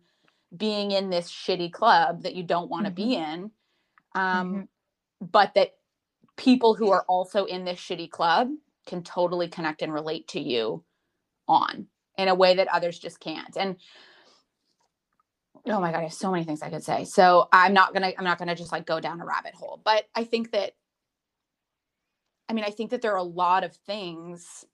[0.56, 3.52] being in this shitty club that you don't want to be in.
[4.16, 4.70] Um,
[5.22, 5.72] but that
[6.38, 8.50] people who are also in this shitty club
[8.88, 10.84] can totally connect and relate to you
[11.48, 13.58] on in a way that others just can't.
[13.58, 13.78] And
[15.68, 17.06] oh my god, I have so many things I could say.
[17.06, 19.82] So I'm not gonna I'm not gonna just like go down a rabbit hole.
[19.84, 20.74] But I think that
[22.50, 24.66] I mean I think that there are a lot of things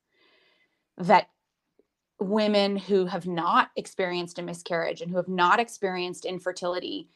[0.98, 1.30] that
[2.20, 7.10] women who have not experienced a miscarriage and who have not experienced infertility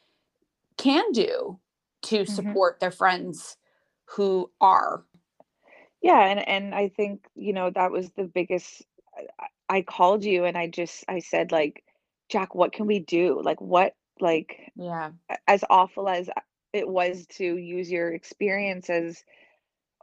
[0.78, 1.60] can do
[2.04, 2.28] to Mhm.
[2.28, 3.58] support their friends
[4.06, 5.06] who are
[6.02, 8.84] Yeah, and and I think, you know, that was the biggest
[9.70, 11.84] I called you and I just I said like,
[12.30, 13.42] "Jack, what can we do?
[13.42, 15.12] Like what like yeah
[15.48, 16.30] as awful as
[16.74, 19.24] it was to use your experience as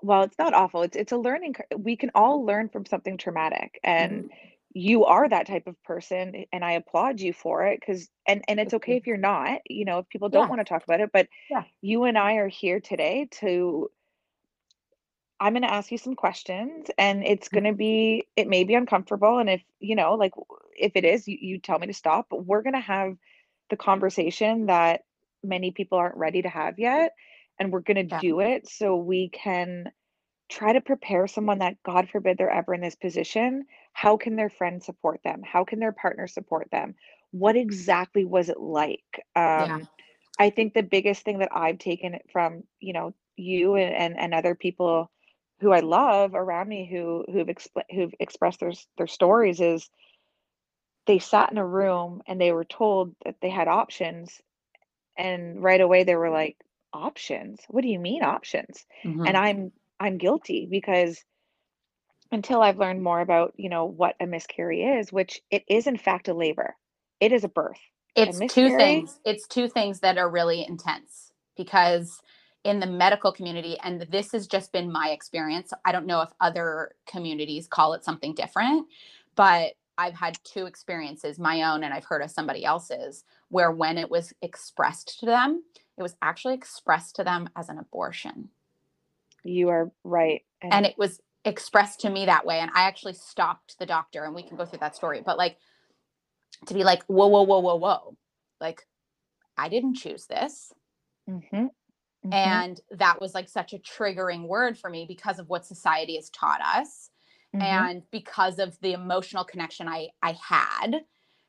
[0.02, 0.82] well, it's not awful.
[0.82, 4.28] It's it's a learning we can all learn from something traumatic and mm-hmm.
[4.74, 8.44] you are that type of person eh, and I applaud you for it cuz and
[8.48, 10.48] and it's okay if you're not, you know, if people don't Yeah.
[10.48, 11.64] want to talk about it, but Yeah.
[11.82, 13.90] you and I are here today to
[15.40, 17.60] I'm going to ask you some questions and it's Mm-hmm.
[17.60, 20.32] going to be it may be uncomfortable and if you know like
[20.76, 23.14] if it is you, you tell me to stop but we're going to have
[23.70, 25.02] the conversation that
[25.42, 27.12] many people aren't ready to have yet
[27.58, 28.20] and we're going to Yeah.
[28.20, 29.90] do it so we can
[30.48, 34.50] try to prepare someone that god forbid they're ever in this position how can their
[34.50, 36.94] friends support them how can their partner support them
[37.30, 39.24] what exactly was it like
[39.54, 39.78] Yeah.
[39.78, 39.88] um
[40.38, 44.34] i think the biggest thing that i've taken from you know you and and, and
[44.34, 45.10] other people
[45.60, 49.88] who i love around me who who've expl- who've expressed their their stories is
[51.06, 54.40] they sat in a room and they were told that they had options
[55.18, 56.56] and right away they were like
[56.92, 57.60] options?
[57.68, 58.86] What do you mean options?
[59.04, 59.26] Mhm.
[59.26, 61.22] and i'm i'm guilty because
[62.32, 65.96] until i've learned more about you know what a miscarry is which it is in
[65.98, 66.76] fact a labor.
[67.20, 67.80] It is a birth.
[68.16, 72.20] It's two things it's two things that are really intense because
[72.64, 75.72] in the medical community and this has just been my experience.
[75.84, 78.86] I don't know if other communities call it something different
[79.36, 83.98] but i've had two experiences my own and i've heard of somebody else's where when
[83.98, 85.62] it was expressed to them
[85.98, 88.48] it was actually expressed to them as an abortion.
[89.44, 93.78] You are right and it was expressed to me that way and i actually stopped
[93.78, 95.56] the doctor and we can go through that story but like
[96.66, 98.16] to be like whoa whoa whoa whoa whoa
[98.60, 98.86] like
[99.56, 100.72] i didn't choose this.
[101.28, 101.70] Mhm,
[102.24, 102.32] mhm.
[102.34, 106.30] and that was like such a triggering word for me because of what society has
[106.30, 107.10] taught us
[107.54, 107.62] Mhm.
[107.62, 111.04] and because of the emotional connection i i had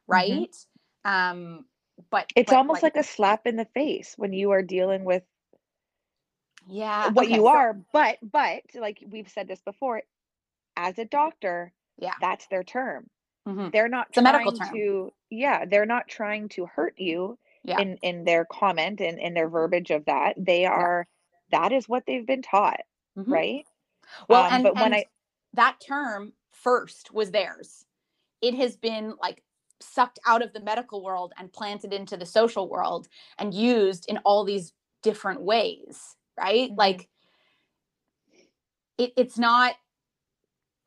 [0.08, 0.56] right
[1.06, 1.66] um
[2.10, 5.24] but it's but, almost like a slap in the face when you are dealing with
[6.68, 10.02] yeah what okay, you so- are but but like we've said this before
[10.78, 12.14] as a doctor Yeah.
[12.22, 13.10] that's their term
[13.48, 13.72] Mhm.
[13.72, 14.78] they're not It's a medical trying term.
[14.78, 17.80] to yeah they're not trying to hurt you Yeah.
[17.80, 21.08] in in their comment and in their verbiage of that they are
[21.52, 22.80] that is what they've been taught
[23.18, 23.28] Mhm.
[23.32, 23.66] right
[24.28, 25.06] well Um, and, but when I-
[25.54, 27.86] that term first was theirs
[28.42, 29.44] it has been like
[29.80, 33.08] sucked out of the medical world and planted into the social world
[33.38, 36.78] and used in all these different ways right Mhm.
[36.78, 37.10] like
[38.98, 39.76] it, it's not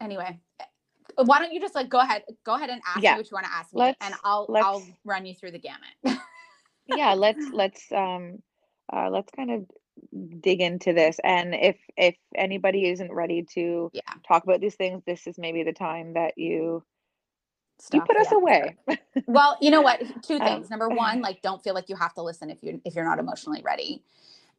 [0.00, 3.12] anyway uh, why don't you just like go ahead go ahead and ask Yeah.
[3.14, 5.58] me what you want to ask me Let's- and i'll i'll run you through the
[5.60, 5.94] gamut
[6.86, 8.38] yeah let's let's um
[8.92, 9.66] uh let's kind of
[10.40, 14.02] dig into this and if if anybody isn't ready to yeah.
[14.26, 16.82] talk about these things this is maybe the time that you
[17.92, 18.76] you stop put the us away.
[19.26, 20.00] Well you know what?
[20.22, 20.70] Two Um, things.
[20.70, 23.18] Number one like don't feel like you have to listen if you if you're not
[23.18, 24.02] emotionally ready.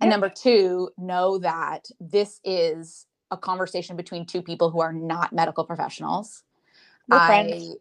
[0.02, 5.34] And number two know that this is a conversation between two people who are not
[5.34, 6.44] medical professionals.
[7.08, 7.76] We're friends.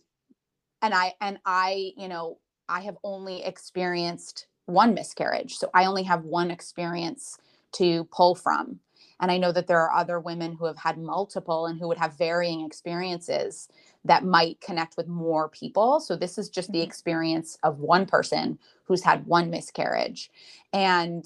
[0.82, 2.38] and i and i you know
[2.68, 7.38] i have only experienced one miscarriage so i only have one experience
[7.72, 8.80] to pull from.
[9.20, 11.98] And i know that there are other women who have had multiple and who would
[11.98, 13.68] have varying experiences
[14.04, 16.00] that might connect with more people.
[16.00, 16.84] So this is just the Mhm.
[16.84, 20.30] experience of one person who's had one miscarriage.
[20.72, 21.24] And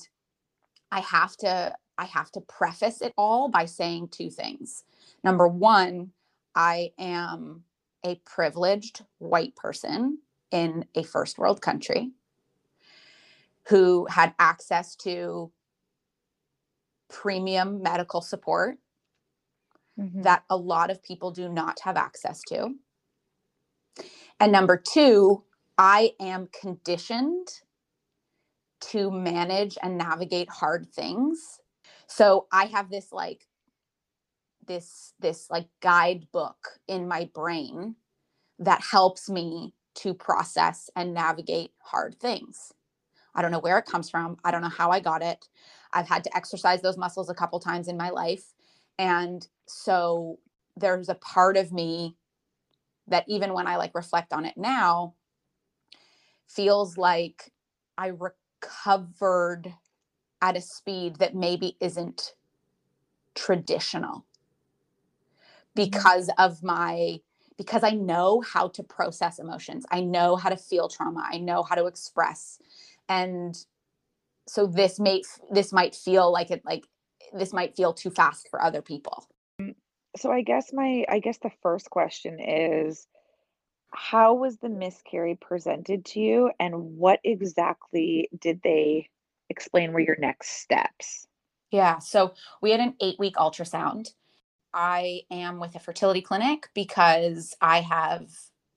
[0.93, 4.85] i have to i have to preface it all by saying two things.
[5.25, 6.13] Number one
[6.55, 7.65] i am
[8.05, 10.19] a privileged white person
[10.53, 12.13] in a first world country
[13.69, 15.53] who had access to
[17.09, 18.79] premium medical support
[19.99, 20.23] Mhm.
[20.25, 22.77] that a lot of people do not have access to.
[24.41, 25.45] And number two,
[25.79, 27.49] I am conditioned
[28.81, 31.61] to manage and navigate hard things.
[32.09, 33.47] So I have this like
[34.67, 37.97] this this like guidebook in my brain
[38.61, 42.73] that helps me to process and navigate hard things.
[43.35, 44.37] I don't know where it comes from.
[44.45, 45.49] I don't know how I got it.
[45.93, 48.55] I've had to exercise those muscles a couple times in my life.
[48.99, 50.39] And so
[50.77, 52.17] there's a part of me
[53.09, 55.15] that even when I like reflect on it now,
[56.47, 57.53] feels like
[57.97, 59.75] I recovered
[60.41, 62.35] at a speed that maybe isn't
[63.35, 65.75] traditional mm-hmm.
[65.75, 67.21] because of my
[67.59, 69.85] because I know how to process emotions.
[69.91, 71.29] I know how to feel trauma.
[71.31, 72.59] I know how to express.
[73.09, 73.55] And
[74.47, 76.85] so this may this might feel like it like
[77.35, 79.27] this might feel too fast for other people.
[79.61, 79.75] Mm,
[80.17, 83.07] so i guess my i guess the first question is
[83.93, 89.09] how was the miscarry presented to you and what exactly did they
[89.51, 91.27] explain were your next steps
[91.71, 91.99] Yeah.
[91.99, 94.15] So we had an eight week ultrasound.
[94.75, 98.31] I am with a fertility clinic because I have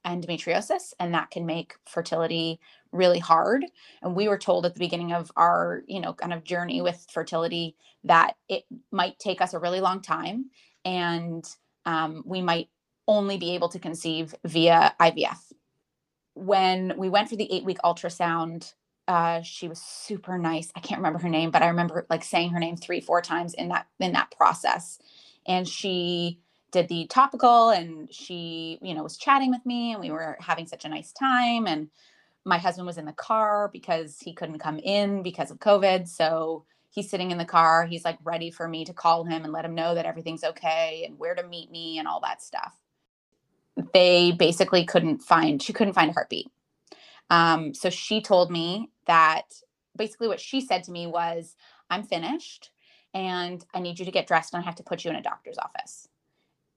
[0.06, 2.60] endometriosis and that can make fertility
[2.92, 3.66] really hard.
[4.02, 7.06] And we were told at the beginning of our, you know, kind of journey with
[7.12, 10.50] fertility that it might take us a really long time
[10.86, 11.46] and
[11.86, 12.70] um, we might
[13.08, 15.52] only be able to conceive via IVF.
[16.34, 18.74] When we went for the eight week ultrasound,
[19.08, 20.72] uh, she was super nice.
[20.76, 23.54] I can't remember her name, but I remember like saying her name three, four times
[23.54, 25.00] in that in that process.
[25.52, 26.40] And she
[26.72, 30.66] did the topical, and she, you know, was chatting with me, and we were having
[30.66, 31.68] such a nice time.
[31.68, 31.90] And
[32.46, 36.64] my husband was in the car because he couldn't come in because of COVID, so
[36.90, 37.86] he's sitting in the car.
[37.86, 41.04] He's like ready for me to call him and let him know that everything's okay
[41.06, 42.80] and where to meet me and all that stuff.
[43.94, 45.62] They basically couldn't find.
[45.62, 46.48] She couldn't find a heartbeat.
[47.30, 49.52] Um, so she told me that
[49.98, 51.58] basically what she said to me was,
[51.90, 52.72] I'm finished
[53.14, 55.22] and I need you to get dressed and I have to put you in a
[55.22, 56.08] doctor's office.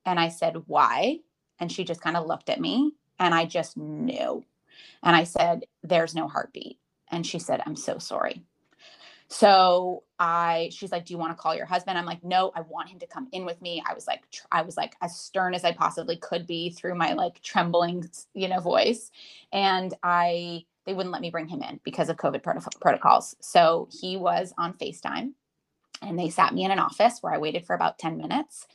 [0.04, 1.20] And I said, Why?
[1.60, 4.44] And she just kind of looked at me and I just knew.
[5.02, 6.78] And I said, There's no heartbeat.
[7.10, 8.42] And she said, I'm so sorry.
[9.28, 11.96] So I, she's like, do you want to call your husband?
[11.96, 13.82] I'm like, no, I want him to come in with me.
[13.88, 16.94] I was like, tr- I was like as stern as I possibly could be through
[16.94, 19.10] my like trembling, you know, voice.
[19.52, 23.34] And I, they wouldn't let me bring him in because of COVID protocol- protocols.
[23.40, 25.32] So he was on FaceTime
[26.06, 28.66] and they sat me in an office where I waited for about 10 minutes.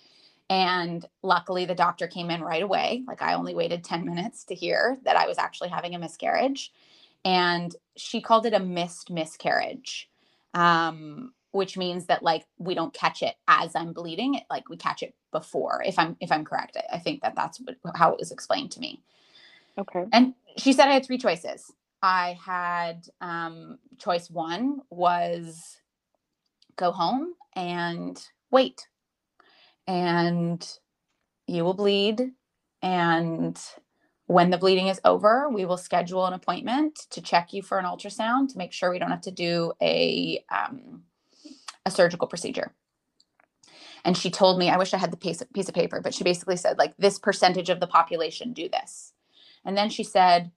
[0.49, 3.03] And luckily, the doctor came in right away.
[3.07, 6.73] Like, I only waited 10 minutes to hear that I was actually having a miscarriage.
[7.25, 10.09] And she called it a missed miscarriage,
[10.53, 14.35] um, which means that like we don't catch it as I'm bleeding.
[14.35, 15.83] It, like we catch it before.
[15.85, 18.71] If I'm if I'm correct, I, I think that that's what, how it was explained
[18.71, 19.03] to me.
[19.77, 21.71] okay And she said I had three choices.
[22.01, 25.77] I had um, choice one was
[26.79, 28.19] go home and
[28.51, 28.87] wait,
[29.85, 30.67] and
[31.47, 32.31] you will bleed.
[32.81, 33.59] And
[34.27, 37.85] when the bleeding is over, we will schedule an appointment to check you for an
[37.85, 41.03] ultrasound to make sure we don't have to do a um,
[41.85, 42.73] a surgical procedure.
[44.05, 46.13] And she told me, I wish I had the piece of, piece of paper, but
[46.13, 49.13] she basically said like this percentage of the population do this.
[49.65, 50.51] And then she said,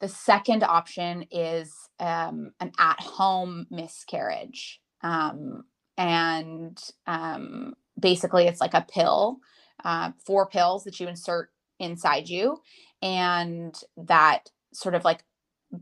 [0.00, 4.80] the second option is um, an at home miscarriage.
[5.02, 5.64] Um,
[5.96, 9.38] and um, basically, it's like a pill,
[9.84, 12.60] uh, four pills that you insert inside you,
[13.02, 15.24] and that sort of like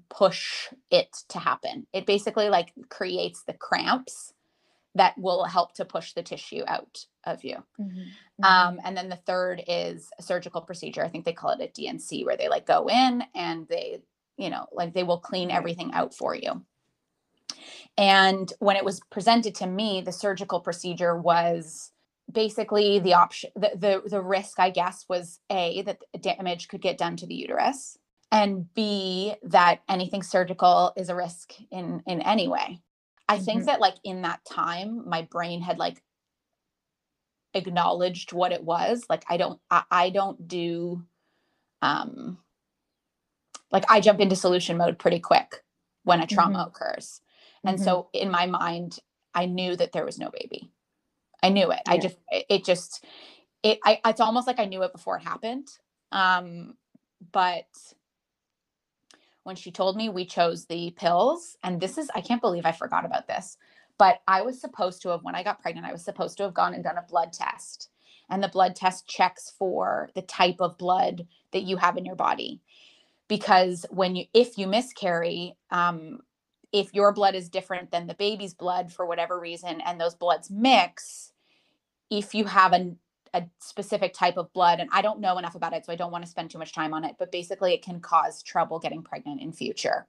[0.09, 1.87] push it to happen.
[1.93, 4.33] It basically like creates the cramps
[4.97, 7.57] that will help to push the tissue out of you.
[7.79, 8.45] Mm-hmm.
[8.45, 11.05] Um, and then the third is a surgical procedure.
[11.05, 13.99] I think they call it a DNC, where they like go in and they,
[14.39, 16.65] you know, like they will clean everything out for you.
[17.99, 21.93] And when it was presented to me, the surgical procedure was
[22.33, 26.99] basically the option the, the the risk i guess was a that damage could get
[26.99, 27.99] done to the uterus
[28.33, 32.81] and b that anything surgical is a risk in in any way.
[33.29, 33.67] I think Mhm.
[33.67, 36.03] that like in that time my brain had like
[37.55, 39.05] acknowledged what it was.
[39.11, 41.05] Like i don't I, I don't do
[41.83, 42.39] um
[43.73, 45.65] like i jump into solution mode pretty quick
[46.05, 47.21] when a trauma occurs
[47.67, 47.85] and Mhm.
[47.85, 48.99] so in my mind
[49.35, 50.73] i knew that there was no baby.
[51.43, 51.83] I knew it.
[51.89, 53.05] I just it, it just
[53.63, 55.69] it I, it's almost like i knew it before it happened.
[56.13, 56.77] Um
[57.33, 57.67] but
[59.45, 62.73] when she told me we chose the pills and this is i can't believe i
[62.73, 63.57] forgot about this
[63.99, 66.55] but i was supposed to have when i got pregnant i was supposed to have
[66.55, 67.91] gone and done a blood test.
[68.31, 72.17] And the blood test checks for the type of blood that you have in your
[72.17, 72.63] body.
[73.29, 76.21] Because when you if you miscarry um
[76.77, 80.51] if your blood is different than the baby's blood for whatever reason and those bloods
[80.51, 81.33] mix
[82.11, 82.99] if you have an
[83.35, 86.13] a specific type of blood and I don't know enough about it so I don't
[86.13, 89.03] want to spend too much time on it but basically it can cause trouble getting
[89.03, 90.07] pregnant in future.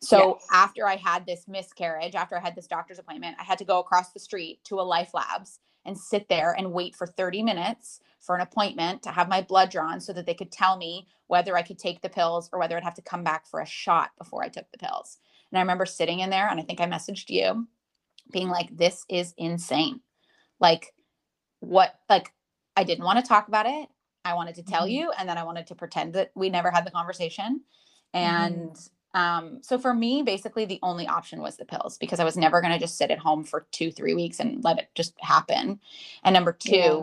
[0.00, 0.50] So Yes.
[0.50, 3.80] after I had this miscarriage, after I had this doctor's appointment, I had to go
[3.80, 8.00] across the street to a Life Labs and sit there and wait for 30 minutes
[8.20, 11.56] for an appointment to have my blood drawn so that they could tell me whether
[11.56, 14.10] I could take the pills or whether I'd have to come back for a shot
[14.18, 15.18] before I took the pills.
[15.52, 17.66] And I remember sitting in there and I think I messaged you
[18.32, 20.00] being like this is insane.
[20.60, 20.94] Like
[21.60, 22.32] what like
[22.76, 23.88] I didn't want to talk about it.
[24.24, 24.90] I wanted to tell Mhm.
[24.92, 27.62] you and then I wanted to pretend that we never had the conversation.
[28.14, 28.76] And
[29.14, 32.60] um so for me basically the only option was the pills because I was never
[32.60, 35.80] going to just sit at home for 2 3 weeks and let it just happen.
[36.22, 37.02] And number 2, Yeah.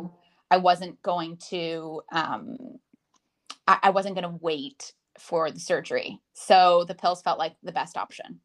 [0.49, 2.79] I wasn't going to um
[3.67, 6.19] I, I wasn't going to wait for the surgery.
[6.33, 8.41] So the pills felt like the best option.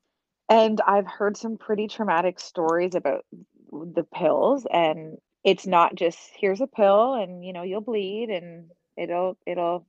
[0.49, 3.25] And I've heard some pretty traumatic stories about
[3.71, 8.71] the pills and it's not just here's a pill and you know you'll bleed and
[8.99, 9.87] it'll it'll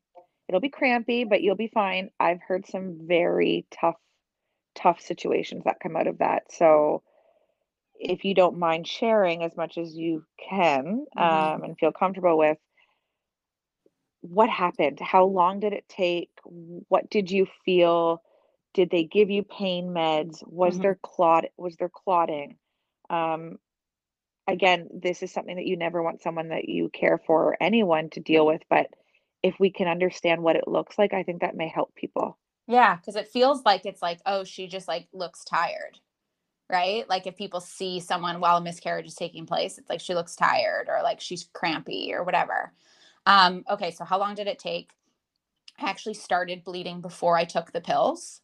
[0.47, 2.09] it'll be crampy but you'll be fine.
[2.19, 3.97] I've heard some very tough
[4.75, 6.51] tough situations that come out of that.
[6.51, 7.03] So
[7.99, 11.55] if you don't mind sharing as much as you can Mhm.
[11.55, 12.57] um, and feel comfortable with
[14.23, 14.99] what happened?
[15.01, 16.31] How long did it take?
[16.45, 18.23] What did you feel?
[18.73, 20.45] Did they give you pain meds?
[20.47, 20.81] Was Mhm.
[20.81, 22.57] there clot was there clotting?
[23.09, 23.59] Um,
[24.47, 28.09] again, this is something that you never want someone that you care for or anyone
[28.11, 28.87] to deal with, but
[29.43, 32.37] if we can understand what it looks like, I think that may help people.
[32.67, 35.99] Yeah, because it feels like it's like, oh, she just like looks tired,
[36.69, 37.07] right?
[37.09, 40.35] Like if people see someone while a miscarriage is taking place, it's like she looks
[40.35, 42.73] tired or like she's crampy or whatever.
[43.25, 44.91] Um, okay, so how long did it take?
[45.79, 48.41] I actually started bleeding before I took the pills.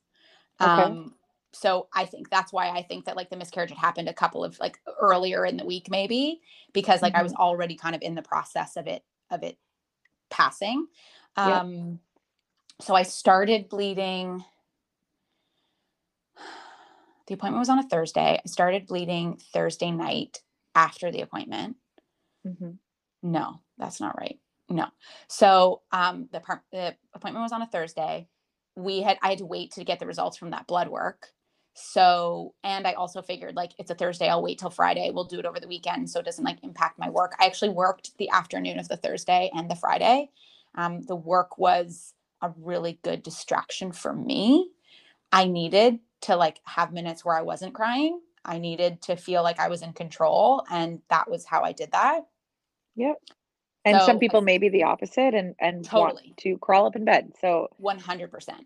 [0.61, 0.69] Okay.
[0.69, 1.15] Um,
[1.51, 4.43] so I think that's why I think that like the miscarriage had happened a couple
[4.43, 6.41] of like earlier in the week, maybe
[6.73, 9.57] because like I was already kind of in the process of it of it
[10.29, 10.87] passing.
[11.37, 11.47] Yep.
[11.47, 11.99] Um,
[12.81, 14.43] so I started bleeding.
[17.27, 18.41] The appointment was on a Thursday.
[18.43, 20.41] I started bleeding Thursday night
[20.73, 21.75] after the appointment.
[22.43, 22.71] Mm-hmm.
[23.21, 24.39] No, that's not right.
[24.69, 24.87] No.
[25.27, 28.27] So um, the, par- the appointment was on a Thursday.
[28.75, 31.29] We had I had to wait to get the results from that blood work.
[31.73, 35.11] So and I also figured like it's a Thursday, I'll wait till Friday.
[35.13, 37.35] We'll do it over the weekend so it doesn't like impact my work.
[37.39, 40.29] I actually worked the afternoon of the Thursday and the Friday.
[40.75, 44.71] Um, the work was a really good distraction for me.
[45.31, 48.21] I needed to like have minutes where I wasn't crying.
[48.45, 51.91] I needed to feel like I was in control, and that was how I did
[51.91, 52.21] that.
[52.95, 53.17] Yep.
[53.85, 56.23] And So some people may be the opposite and and Totally.
[56.23, 57.33] want to crawl up in bed.
[57.41, 58.65] So 100%.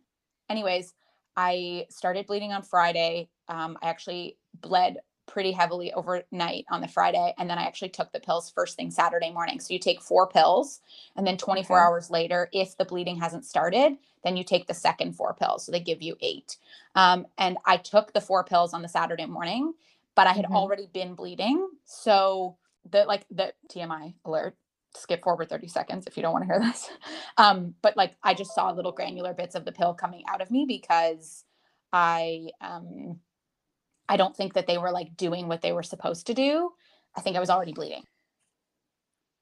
[0.49, 0.93] Anyways,
[1.37, 3.29] I started bleeding on Friday.
[3.47, 4.97] Um, I actually bled
[5.27, 7.33] pretty heavily overnight on the Friday.
[7.37, 9.59] And then I actually took the pills first thing Saturday morning.
[9.59, 10.81] So you take four pills.
[11.15, 11.85] And then 24 Okay.
[11.85, 15.65] hours later, if the bleeding hasn't started, then you take the second four pills.
[15.65, 16.57] So they give you eight.
[16.95, 19.73] Um, and I took the four pills on the Saturday morning,
[20.15, 20.53] but I had Mhm.
[20.53, 21.69] already been bleeding.
[21.85, 22.57] So
[22.89, 24.55] the like the TMI alert.
[24.95, 26.89] Skip forward 30 seconds if you don't want to hear this.
[27.37, 30.51] Um, but like I just saw little granular bits of the pill coming out of
[30.51, 31.43] me because
[31.91, 33.19] I um
[34.07, 36.71] I don't think that they were like doing what they were supposed to do.
[37.15, 38.03] I think I was already bleeding.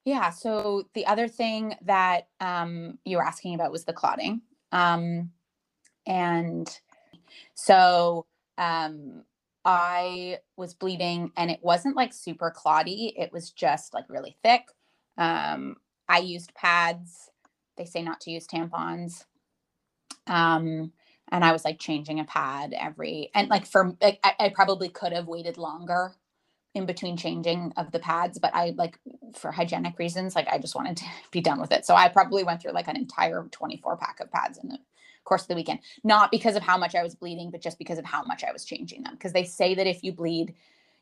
[0.04, 0.30] Yeah.
[0.30, 4.42] So the other thing that um, you were asking about was the clotting.
[4.72, 5.30] Um,
[6.06, 6.68] and
[7.54, 8.26] so
[8.58, 9.22] um,
[9.64, 13.14] I was bleeding and it wasn't like super clotty.
[13.16, 14.64] It was just like really thick.
[15.18, 15.76] Um,
[16.08, 17.30] I used pads.
[17.76, 19.24] They say not to use tampons.
[20.26, 20.92] Um,
[21.30, 24.88] and I was like changing a pad every, and like for, like, I, I probably
[24.88, 26.14] could have waited longer
[26.74, 28.98] in between changing of the pads, but I like
[29.34, 31.84] for hygienic reasons, like I just wanted to be done with it.
[31.84, 34.78] So I probably went through like an entire 24 pack of pads in the
[35.24, 37.98] course of the weekend, not because of how much I was bleeding, but just because
[37.98, 39.14] of how much I was changing them.
[39.14, 40.54] Because they say that if you bleed,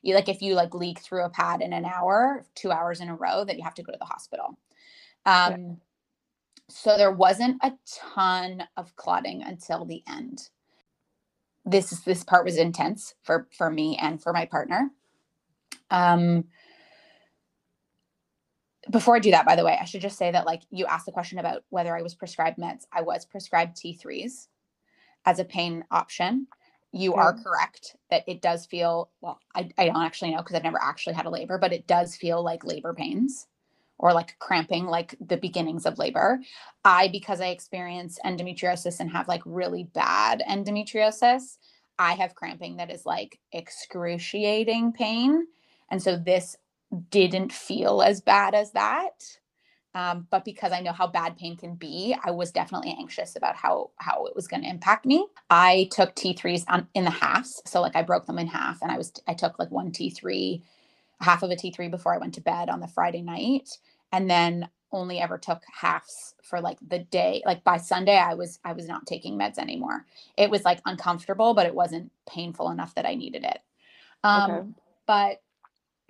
[0.03, 3.09] you like if you like leak through a pad in an hour, two hours in
[3.09, 4.59] a row, that you have to go to the hospital.
[5.27, 5.79] Um.
[6.69, 10.49] So there wasn't a ton of clotting until the end.
[11.65, 14.91] This is this part was intense for for me and for my partner.
[15.91, 16.45] Um,
[18.91, 21.07] before I do that, by the way, I should just say that like you asked
[21.07, 22.85] the question about whether I was prescribed meds.
[22.93, 24.47] I was prescribed T3s
[25.27, 26.47] as a pain option.
[26.93, 30.65] You are correct that it does feel well, I, I don't actually know because I've
[30.65, 33.47] never actually had a labor, but it does feel like labor pains
[33.99, 36.41] or like cramping, like the beginnings of labor.
[36.85, 41.59] I, because I experience endometriosis and have like really bad endometriosis,
[41.99, 45.47] I have cramping that is like excruciating pain.
[45.91, 46.57] And so this
[47.11, 49.39] didn't feel as bad as that.
[49.95, 53.57] Um, but because I know how bad pain can be, I was definitely anxious about
[53.57, 55.27] how how it was going to impact me.
[55.51, 58.93] I took T3s on in the halves, so like I broke them in half, and
[58.93, 60.63] I was I took like one T3,
[61.21, 63.69] half of a T3 before I went to bed on the Friday night,
[64.13, 67.43] and then only ever took halves for like the day.
[67.47, 70.07] Like by Sunday, I was I was not taking meds anymore.
[70.37, 73.59] It was like uncomfortable, but it wasn't painful enough that I needed it.
[74.25, 74.69] Um, Okay.
[75.07, 75.43] But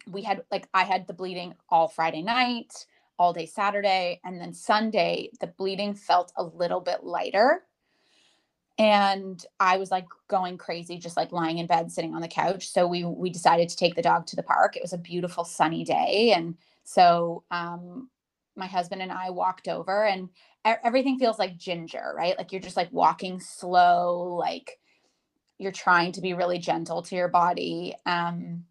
[0.07, 2.87] we had like I had the bleeding all Friday night,
[3.21, 7.65] all day Saturday, and then Sunday the bleeding felt a little bit lighter.
[8.79, 12.69] And I was like going crazy, just like lying in bed, sitting on the couch.
[12.69, 14.75] So we we decided to take the dog to the park.
[14.75, 18.09] It was a beautiful sunny day, and so um,
[18.57, 20.31] my husband and I walked over, and
[20.65, 22.39] everything feels like ginger, right?
[22.39, 24.79] Like you're just like walking slow, like
[25.59, 27.95] you're trying to be really gentle to your body.
[28.07, 28.65] Um,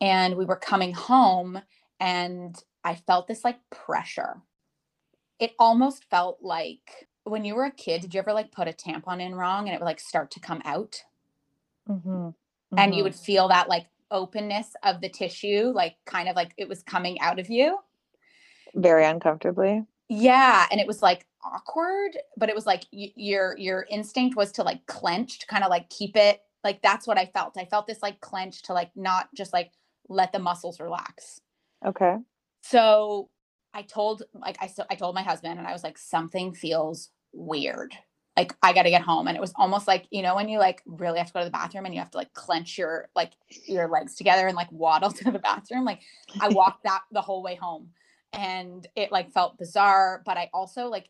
[0.00, 1.60] and we were coming home
[2.00, 4.42] and I felt this like pressure.
[5.40, 8.72] It almost felt like when you were a kid, did you ever like put a
[8.72, 11.02] tampon in wrong and it would like start to come out?
[11.88, 12.34] Mhm.
[12.76, 13.04] And you Mhm.
[13.04, 17.20] would feel that like openness of the tissue, like kind of like it was coming
[17.20, 17.78] out of you.
[18.74, 19.84] very uncomfortably.
[20.08, 24.52] Yeah, and it was like awkward, but it was like y- your your instinct was
[24.52, 26.40] to like clench, to kind of like keep it.
[26.64, 27.56] Like that's what I felt.
[27.58, 29.72] I felt this like clench to like not just like
[30.08, 31.40] let the muscles relax.
[31.84, 32.18] Okay.
[32.62, 33.30] So
[33.74, 37.10] I told like I so I told my husband and I was like something feels
[37.32, 37.94] weird.
[38.36, 40.58] Like I got to get home and it was almost like you know when you
[40.58, 43.08] like really have to go to the bathroom and you have to like clench your
[43.16, 43.32] like
[43.66, 45.84] your legs together and like waddle to the bathroom.
[45.84, 46.02] Like
[46.40, 47.90] I walked that the whole way home
[48.32, 51.08] and it like felt bizarre but I also like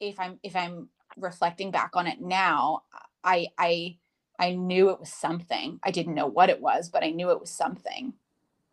[0.00, 2.82] if I'm if I'm reflecting back on it now
[3.24, 3.98] I I
[4.38, 5.80] I knew it was something.
[5.82, 8.12] I didn't know what it was, but I knew it was something.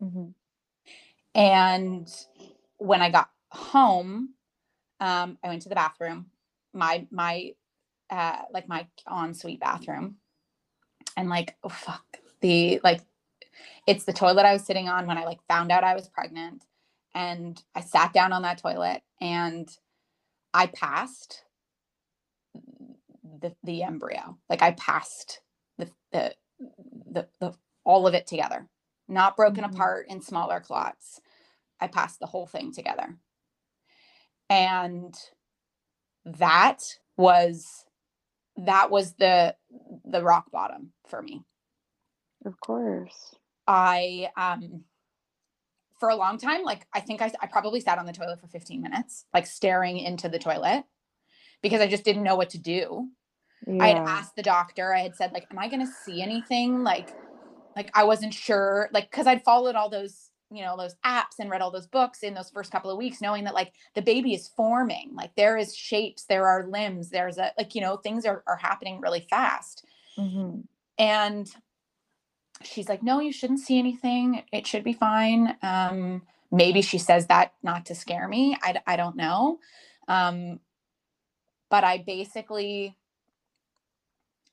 [0.01, 0.33] Mhm.
[1.35, 2.09] And
[2.79, 4.31] when I got home,
[5.01, 6.27] um, I went to the bathroom,
[6.73, 7.53] my my
[8.11, 10.17] uh like my ensuite bathroom.
[11.17, 12.05] And like, oh fuck.
[12.41, 13.01] The like
[13.87, 16.65] it's the toilet I was sitting on when I like found out I was pregnant.
[17.15, 19.69] And I sat down on that toilet and
[20.53, 21.43] I passed
[23.23, 24.37] the the embryo.
[24.49, 25.41] Like I passed
[25.77, 26.35] the the
[27.11, 27.53] the, the
[27.85, 28.67] all of it together,
[29.07, 29.75] not broken Mhm.
[29.75, 31.21] apart in smaller clots.
[31.79, 33.17] I passed the whole thing together.
[34.49, 35.13] And
[36.25, 36.81] that
[37.17, 37.85] was
[38.57, 39.55] that was the
[40.05, 41.43] the rock bottom for me.
[42.45, 43.35] Of course.
[43.67, 44.83] I um
[45.99, 48.47] for a long time, like I think I, I probably sat on the toilet for
[48.47, 50.83] 15 minutes, like staring into the toilet
[51.61, 53.09] because I just didn't know what to do.
[53.79, 56.83] I had asked the doctor, I had said, like, am I gonna see anything?
[56.83, 57.09] Like,
[57.75, 61.49] like I wasn't sure, like, because I'd followed all those, you know, those apps and
[61.49, 64.33] read all those books in those first couple of weeks, knowing that like the baby
[64.33, 68.25] is forming, like there is shapes, there are limbs, there's a like, you know, things
[68.25, 69.85] are are happening really fast.
[70.17, 70.65] Mhm.
[70.97, 71.49] And
[72.63, 74.43] she's like, no, you shouldn't see anything.
[74.51, 75.57] It should be fine.
[75.61, 78.57] Um, maybe she says that not to scare me.
[78.61, 79.59] I, I don't know.
[80.07, 80.59] Um,
[81.69, 82.97] but I basically,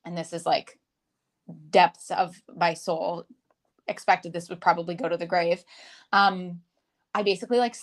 [0.05, 0.79] and this is like
[1.69, 3.25] depths of my soul,
[3.87, 5.63] expected this would probably go to the grave.
[6.11, 6.61] Um,
[7.13, 7.75] I basically like,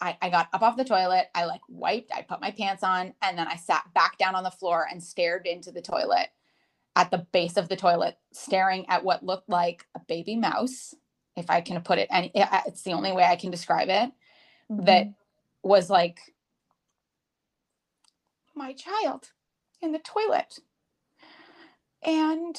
[0.00, 1.28] I, I got up off the toilet.
[1.34, 4.44] I like wiped, I put my pants on, and then I sat back down on
[4.44, 6.28] the floor and stared into the toilet
[6.94, 10.94] at the base of the toilet, staring at what looked like a baby mouse
[11.36, 14.10] if I can put it, and it's the only way I can describe it,
[14.70, 14.84] mm-hmm.
[14.86, 15.08] that
[15.62, 16.18] was like
[18.54, 19.32] my child
[19.82, 20.58] in the toilet.
[22.02, 22.56] And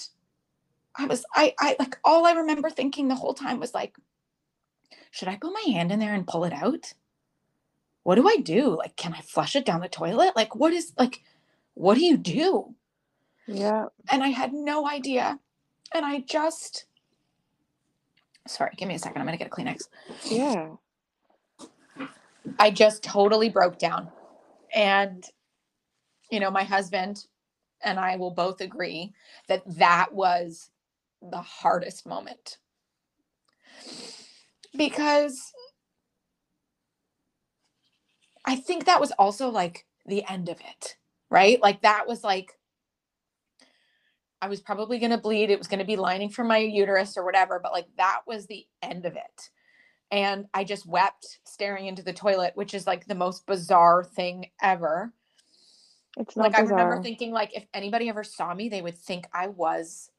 [0.97, 3.95] I was, I, I like, all I remember thinking the whole time was like,
[5.11, 6.93] should I put my hand in there and pull it out?
[8.03, 8.75] What do I do?
[8.75, 10.35] Like, can I flush it down the toilet?
[10.35, 11.21] Like, what is, like,
[11.73, 12.75] what do you do?
[13.47, 13.85] Yeah.
[14.09, 15.39] And I had no idea.
[15.93, 16.85] And I just,
[18.47, 19.21] Sorry, give me a second.
[19.21, 19.87] I'm going to get a Kleenex.
[20.25, 20.69] Yeah.
[22.59, 24.09] I just totally broke down.
[24.73, 25.25] And,
[26.31, 27.25] you know, my husband
[27.83, 29.13] and I will both agree
[29.47, 30.69] that that was
[31.21, 32.57] the hardest moment.
[34.75, 35.51] Because
[38.45, 40.97] I think that was also like the end of it,
[41.29, 41.61] right?
[41.61, 42.53] Like that was like
[44.41, 45.49] I was probably going to bleed.
[45.49, 48.45] It was going to be lining from my uterus or whatever, but like that was
[48.45, 49.49] the end of it.
[50.11, 54.51] And I just wept staring into the toilet, which is like the most bizarre thing
[54.61, 55.11] ever.
[56.17, 56.65] It's like bizarre.
[56.65, 60.09] I remember thinking like if anybody ever saw me, they would think I was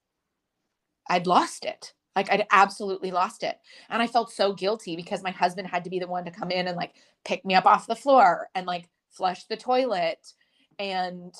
[1.08, 1.92] I'd lost it.
[2.16, 3.58] Like I'd absolutely lost it.
[3.88, 6.50] And I felt so guilty because my husband had to be the one to come
[6.50, 6.94] in and like
[7.24, 10.32] pick me up off the floor and like flush the toilet
[10.78, 11.34] and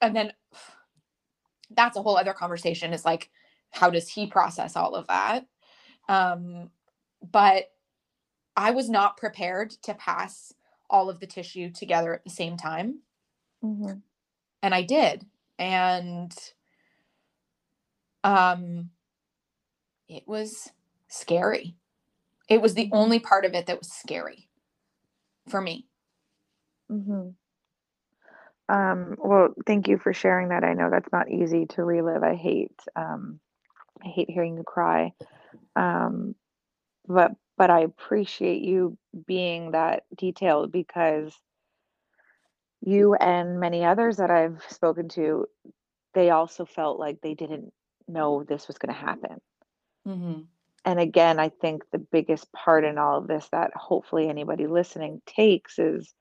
[0.00, 0.32] and then
[1.70, 3.30] that's a whole other conversation is like
[3.70, 5.46] how does he process all of that
[6.08, 6.70] um
[7.32, 7.70] but
[8.56, 10.52] i was not prepared to pass
[10.90, 13.00] all of the tissue together at the same time
[13.64, 13.94] mm-hmm.
[14.62, 15.24] and i did
[15.58, 16.36] and
[18.24, 18.90] um
[20.08, 20.70] it was
[21.08, 21.76] scary
[22.48, 24.48] it was the only part of it that was scary
[25.48, 25.86] for me
[26.90, 27.28] mm-hmm.
[28.68, 30.64] Um, well, thank you for sharing that.
[30.64, 32.22] I know that's not easy to relive.
[32.22, 33.40] I hate um,
[34.02, 35.12] I hate hearing you cry.
[35.76, 36.34] Um,
[37.06, 38.96] but but I appreciate you
[39.26, 41.34] being that detailed because
[42.80, 45.46] you and many others that I've spoken to,
[46.14, 47.72] they also felt like they didn't
[48.08, 49.40] know this was going to happen.
[50.06, 50.40] Mm-hmm.
[50.86, 55.22] And again, I think the biggest part in all of this that hopefully anybody listening
[55.26, 56.12] takes is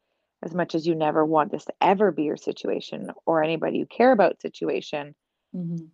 [0.43, 3.86] as much as you never want this to ever be your situation or anybody you
[3.86, 5.15] care about situation
[5.55, 5.86] mm-hmm.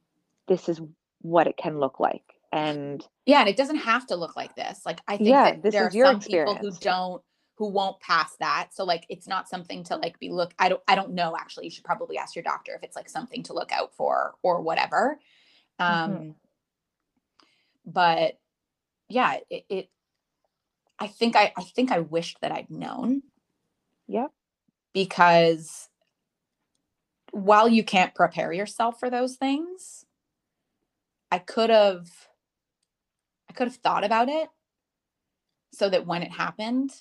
[0.47, 0.81] this is
[1.21, 4.81] what it can look like and yeah and it doesn't have to look like this
[4.85, 6.53] like i think yeah, that this there are some experience.
[6.53, 7.21] people who don't
[7.57, 10.81] who won't pass that so like it's not something to like be look i don't
[10.87, 13.53] i don't know actually you should probably ask your doctor if it's like something to
[13.53, 15.19] look out for or whatever
[15.79, 16.29] um mm-hmm.
[17.85, 18.39] but
[19.07, 19.89] yeah it, it
[20.99, 23.21] i think i i think i wished that i'd known
[24.07, 24.31] yep
[24.93, 25.89] because
[27.31, 30.05] while you can't prepare yourself for those things,
[31.31, 32.07] I could have
[33.49, 34.49] I could have thought about it
[35.73, 36.91] so that when it happened,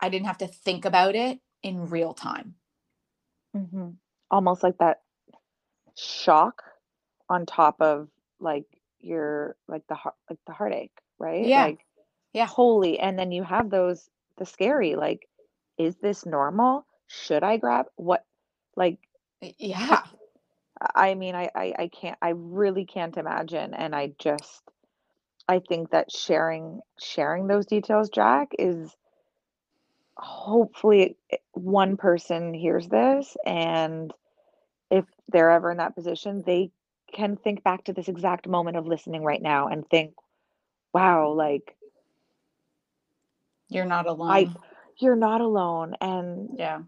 [0.00, 2.54] I didn't have to think about it in real time.
[3.56, 3.90] Mm-hmm.
[4.30, 5.00] Almost like that
[5.96, 6.62] shock
[7.30, 8.08] on top of
[8.40, 8.66] like
[8.98, 11.46] your like the heart like the heartache, right?
[11.46, 11.64] Yeah.
[11.64, 11.86] Like
[12.32, 12.46] yeah.
[12.46, 15.26] Holy, and then you have those the scary like
[15.78, 16.84] is this normal?
[17.06, 18.24] Should I grab what
[18.76, 18.98] like
[19.58, 20.02] yeah.
[20.94, 24.62] I mean I, I I can't I really can't imagine and I just
[25.48, 28.94] I think that sharing sharing those details Jack is
[30.16, 34.12] hopefully eh, one person hears this and
[34.90, 36.70] if they're ever in that position they
[37.12, 40.14] can think back to this exact moment of listening right now and think
[40.92, 41.76] wow like
[43.68, 44.50] you're not alone I
[44.98, 46.80] you're not alone and yeah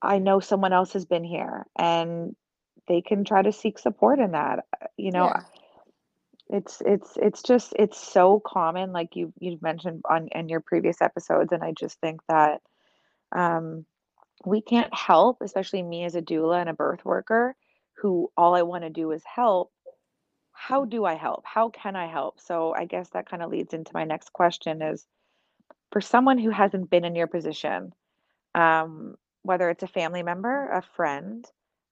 [0.00, 2.34] i know someone else has been here and
[2.88, 4.64] they can try to seek support in that
[4.96, 5.42] you know yeah.
[6.48, 11.00] it's it's it's just it's so common like you you've mentioned on in your previous
[11.00, 12.60] episodes and i just think that
[13.32, 13.84] um
[14.44, 17.54] we can't help especially me as a doula and a birth worker
[18.02, 19.72] who all i want to do is help
[20.52, 23.72] how do i help how can i help so i guess that kind of leads
[23.72, 25.06] into my next question is
[25.92, 27.92] for someone who hasn't been in your position,
[28.54, 31.44] um, whether it's a family member, a friend,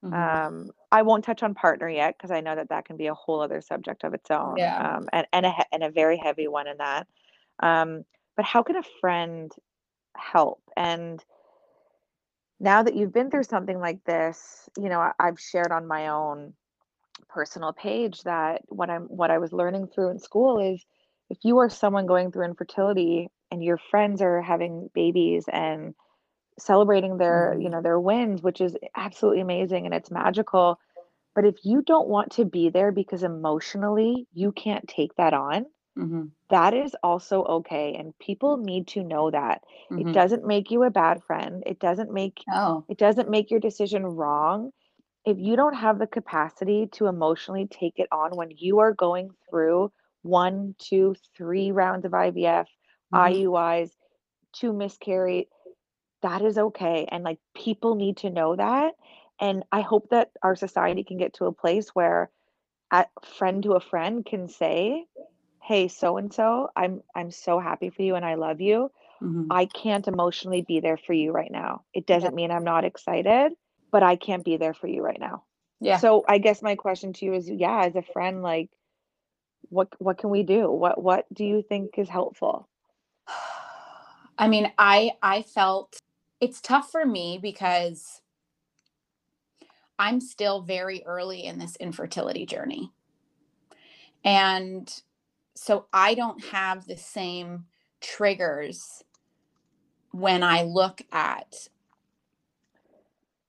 [0.05, 0.15] mm-hmm.
[0.15, 3.15] um, I won't touch on partner yet because I know that that can be a
[3.15, 4.97] whole other subject of its own, yeah.
[4.97, 7.07] um, and and a and a very heavy one in that.
[7.63, 8.05] Um,
[8.37, 9.53] but how can a friend
[10.17, 10.63] help?
[10.77, 11.23] And
[12.61, 16.09] now that you've been through something like this, you know, I, I've shared on my
[16.09, 16.55] own
[17.29, 20.85] personal page that what I'm what I was learning through in school is
[21.31, 25.95] if you are someone going through infertility and your friends are having babies and
[26.59, 27.71] celebrating their, you Mhm.
[27.71, 30.79] know, their wins, which is absolutely amazing and it's magical.
[31.35, 35.67] But if you don't want to be there because emotionally you can't take that on,
[35.97, 36.33] Mhm.
[36.51, 37.95] that is also okay.
[37.95, 39.63] And people need to know that.
[39.97, 40.13] It Mhm.
[40.13, 41.63] doesn't make you a bad friend.
[41.67, 42.87] It doesn't make Oh.
[42.89, 44.73] it doesn't make your decision wrong.
[45.25, 49.31] If you don't have the capacity to emotionally take it on when you are going
[49.51, 52.69] through one, two, three rounds of IVF,
[53.11, 53.35] Mhm.
[53.35, 53.97] IUIs,
[54.53, 55.49] two miscarry,
[56.23, 57.07] that is okay.
[57.11, 58.95] And like people need to know that.
[59.41, 62.31] And I hope that our society can get to a place where
[62.93, 65.07] a friend to a friend can say,
[65.71, 68.91] "Hey, so and so, I'm I'm so happy for you and I love you.
[69.23, 69.47] Mhm.
[69.51, 71.85] I can't emotionally be there for you right now.
[71.95, 73.53] It doesn't mean I'm not excited,
[73.93, 75.45] but I can't be there for you right now."
[75.79, 75.99] Yeah.
[75.99, 78.69] So I guess my question to you is, yeah, as a friend, like
[79.69, 80.69] what what can we do?
[80.69, 82.69] What what do you think is helpful?
[84.39, 86.01] I mean, I I felt
[86.41, 88.23] it's tough for me because
[90.01, 92.91] I'm still very early in this infertility journey.
[94.25, 95.03] And
[95.55, 97.67] so I don't have the same
[98.01, 99.03] triggers
[100.13, 101.55] when I look at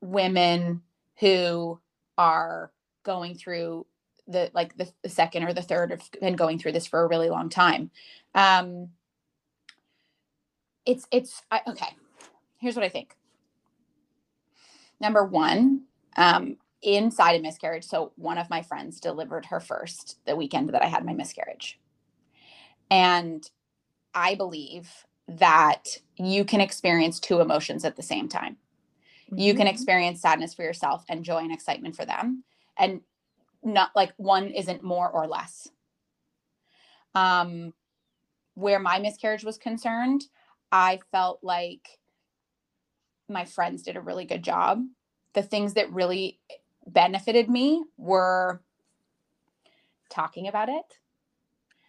[0.02, 0.82] women
[1.20, 1.80] who
[2.18, 2.72] are
[3.04, 3.86] going through
[4.28, 7.08] the like the, the second or the third have been going through this for a
[7.08, 7.91] really long time.
[8.36, 8.89] Um
[10.86, 11.95] it's it's I, okay.
[12.60, 13.16] Here's what I think.
[14.99, 15.86] Number one,
[16.16, 17.84] um, inside a miscarriage.
[17.86, 21.80] So one of my friends delivered her first the weekend that I had my miscarriage.
[22.92, 23.50] And
[24.14, 24.92] I believe
[25.28, 28.58] that you can experience two emotions at the same time.
[29.36, 29.58] You Mhm.
[29.58, 32.44] can experience sadness for yourself and joy and excitement for them.
[32.78, 33.02] And
[33.64, 35.70] not like one isn't more or less.
[37.16, 37.74] Um,
[38.56, 40.26] where my miscarriage was concerned,
[40.72, 42.00] I felt like
[43.30, 44.84] my friends did a really good job.
[45.34, 46.39] The things that really
[46.88, 48.62] benefited me were
[50.10, 51.01] talking about it.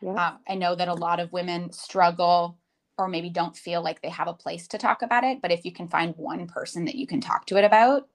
[0.02, 0.16] Yep.
[0.16, 2.58] Um, I know that a lot of women struggle
[2.98, 5.40] or maybe don't feel like they have a place to talk about it.
[5.40, 8.08] But if you can find one person that you can talk to it about,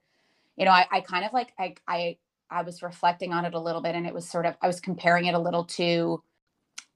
[0.56, 2.16] you know, I, I kind of like I I
[2.50, 4.80] I was reflecting on it a little bit and it was sort of I was
[4.80, 6.22] comparing it a little to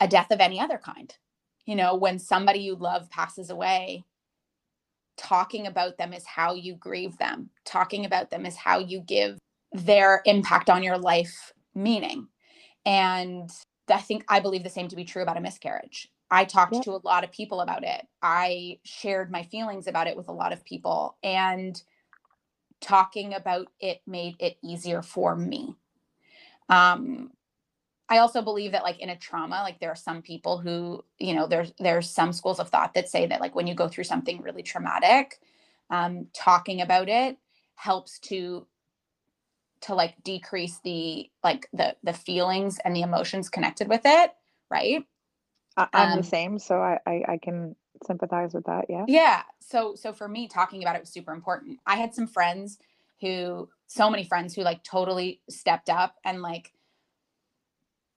[0.00, 1.14] a death of any other kind.
[1.66, 4.04] You know, when somebody you love passes away,
[5.16, 7.50] talking about them is how you grieve them.
[7.64, 9.38] Talking about them is how you give
[9.72, 12.28] their impact on your life meaning.
[12.84, 13.50] And
[13.90, 16.10] I think I believe the same to be true about a miscarriage.
[16.30, 16.84] I talked Yep.
[16.84, 18.06] to a lot of people about it.
[18.22, 21.16] I shared my feelings about it with a lot of people.
[21.22, 21.80] And
[22.80, 25.76] talking about it made it easier for me.
[26.68, 27.32] Um,
[28.08, 31.34] I also believe that like in a trauma, like there are some people who, you
[31.34, 34.04] know, there's there's some schools of thought that say that like when you go through
[34.04, 35.40] something really traumatic,
[35.90, 37.38] um, talking about it
[37.76, 38.66] helps to
[39.82, 44.32] to like decrease the like the the feelings and the emotions connected with it,
[44.70, 45.04] right?
[45.76, 47.76] I, I'm the Um, same, so I, I I can
[48.06, 48.86] sympathize with that.
[48.88, 49.06] Yeah.
[49.06, 49.42] Yeah.
[49.60, 51.80] So so for me talking about it was super important.
[51.86, 52.78] I had some friends
[53.20, 56.72] who so many friends who like totally stepped up and like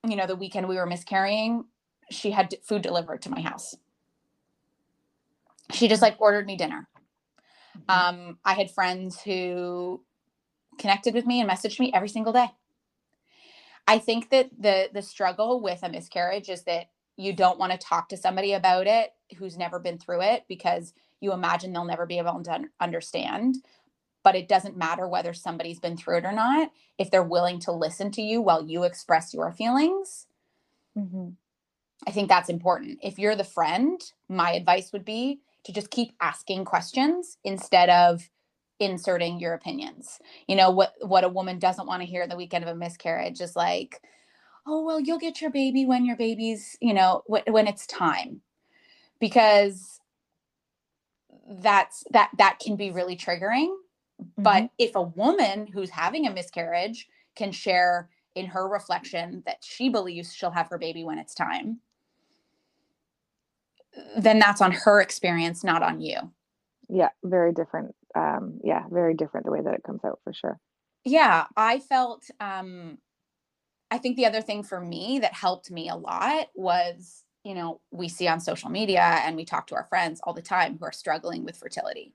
[0.07, 1.65] you know the weekend we were miscarrying,
[2.11, 3.75] she had food delivered to my house.
[5.71, 6.87] She just like ordered me dinner.
[7.77, 7.87] Mhm.
[7.89, 10.03] Um I had friends who
[10.79, 12.47] connected with me and messaged me every single day.
[13.87, 17.79] I think that the the struggle with a miscarriage is that you don't want to
[17.79, 22.05] talk to somebody about it who's never been through it because you imagine they'll never
[22.05, 23.57] be able to un- understand.
[24.23, 26.71] But it doesn't matter whether somebody's been through it or not.
[26.99, 30.27] If they're willing to listen to you while you express your feelings,
[30.97, 31.37] Mhm.
[32.07, 32.99] I think that's important.
[33.03, 38.29] If you're the friend, my advice would be to just keep asking questions instead of
[38.79, 40.19] inserting your opinions.
[40.47, 43.41] You know what what a woman doesn't want to hear the weekend of a miscarriage
[43.41, 44.01] is like,
[44.67, 48.41] "Oh, well, you'll get your baby when your baby's, you know, wh- when it's time."
[49.19, 49.99] Because
[51.61, 53.75] that's that that can be really triggering.
[54.39, 54.43] Mhm.
[54.43, 59.89] But if a woman who's having a miscarriage can share in her reflection that she
[59.89, 61.81] believes she'll have her baby when it's time,
[64.17, 66.31] then that's on her experience, not on you.
[66.89, 67.95] Yeah, very different.
[68.15, 70.59] Um, yeah, very different the way that it comes out for sure.
[71.03, 72.97] Yeah, I felt um
[73.91, 77.79] I think the other thing for me that helped me a lot was you know,
[77.91, 80.85] we see on social media and we talk to our friends all the time who
[80.85, 82.11] are struggling with fertility,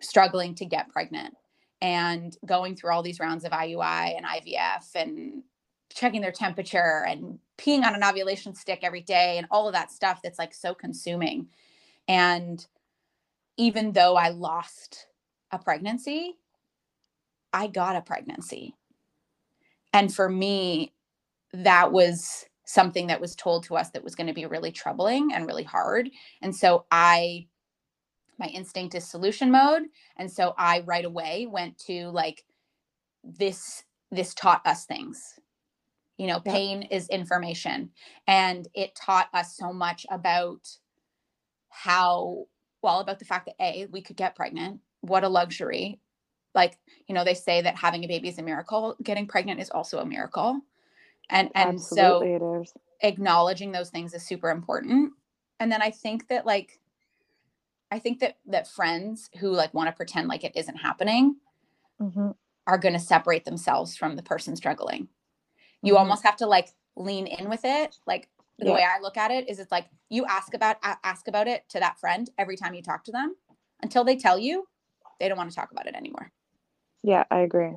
[0.00, 1.34] struggling to get pregnant
[1.82, 5.42] and going through all these rounds of IUI and IVF and
[5.92, 9.90] checking their temperature and peeing on an ovulation stick every day and all of that
[9.90, 11.48] stuff that's like so consuming.
[12.08, 12.66] And
[13.58, 15.06] even though I lost
[15.52, 16.38] a pregnancy,
[17.52, 18.74] I got a pregnancy.
[19.92, 20.94] And for me,
[21.52, 25.32] that was something that was told to us that was going to be really troubling
[25.34, 26.08] and really hard.
[26.40, 27.46] And so I,
[28.38, 29.82] my instinct is solution mode.
[30.16, 32.44] And so I right away went to like,
[33.22, 35.38] this, this taught us things.
[36.16, 36.52] You know, Yeah.
[36.52, 37.90] pain is information.
[38.26, 40.68] And it taught us so much about
[41.68, 42.44] how,
[42.82, 44.80] well, about the fact that A, we could get pregnant.
[45.02, 46.00] What a luxury.
[46.54, 46.78] Like,
[47.08, 48.96] you know, they say that having a baby is a miracle.
[49.02, 50.60] Getting pregnant is also a miracle.
[51.30, 52.74] And and so Absolutely, is.
[53.02, 55.12] acknowledging those things is super important
[55.60, 56.80] and then i think that like
[57.90, 61.36] i think that that friends who like want to pretend like it isn't happening
[62.00, 62.34] Mhm.
[62.66, 65.08] are going to separate themselves from the person struggling
[65.82, 65.98] you Mhm.
[65.98, 68.28] almost have to like lean in with it like
[68.58, 68.74] the Yeah.
[68.74, 71.80] way i look at it is it's like you ask about ask about it to
[71.80, 73.36] that friend every time you talk to them
[73.82, 74.66] until they tell you
[75.22, 76.32] they don't want to talk about it anymore.
[77.04, 77.70] Yeah, I agree.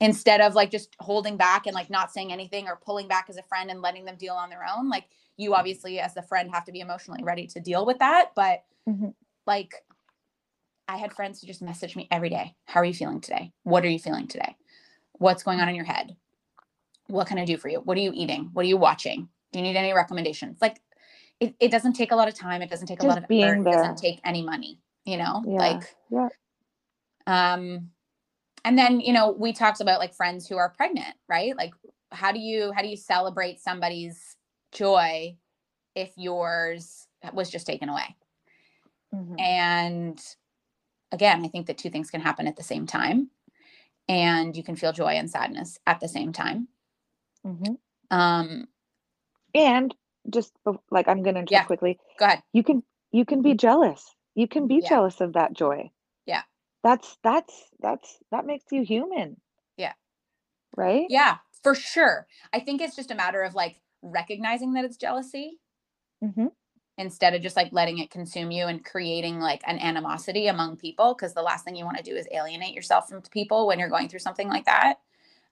[0.00, 3.36] instead of like just holding back and like not saying anything or pulling back as
[3.38, 5.04] a friend and letting them deal on their own like
[5.36, 8.64] you obviously as the friend have to be emotionally ready to deal with that but
[8.88, 9.12] Mhm.
[9.46, 9.74] like
[10.88, 13.52] i had friends who just message me every day how are you feeling today?
[13.62, 14.56] What are you feeling today?
[15.12, 16.16] What's going on in your head?
[17.08, 17.80] What can i do for you?
[17.80, 18.50] What are you eating?
[18.54, 19.28] What are you watching?
[19.52, 20.58] Do you need any recommendations?
[20.62, 20.80] Like
[21.40, 22.62] it, it doesn't take a lot of time.
[22.62, 25.42] It doesn't take a lot of being effort it doesn't take any money you know?
[25.46, 26.28] Yeah, like yeah.
[27.30, 27.90] Um
[28.64, 31.72] and then you know we talked about like friends who are pregnant right like
[32.12, 34.36] how do you how do you celebrate somebody's
[34.72, 35.36] joy
[35.94, 38.16] if yours was just taken away
[39.14, 39.36] Mhm.
[39.40, 40.20] and
[41.12, 43.30] again i think that two things can happen at the same time
[44.08, 46.68] and you can feel joy and sadness at the same time
[47.46, 47.78] Mhm.
[48.10, 48.68] um
[49.54, 49.94] And
[50.28, 50.52] just
[50.90, 51.64] like I'm gonna interrupt Yeah.
[51.64, 51.98] quickly.
[52.18, 54.14] go ahead You can you can be jealous.
[54.34, 54.88] You can be Yeah.
[54.90, 55.90] jealous of that joy.
[56.82, 59.36] That's that's that's that makes you human.
[59.76, 59.92] Yeah.
[60.76, 61.06] Right?
[61.08, 65.58] yeah for sure i think it's just a matter of like recognizing that it's jealousy
[66.22, 66.46] hmm
[66.96, 71.14] instead of just like letting it consume you and creating like an animosity among people
[71.14, 73.88] because the last thing you want to do is alienate yourself from people when you're
[73.88, 74.96] going through something like that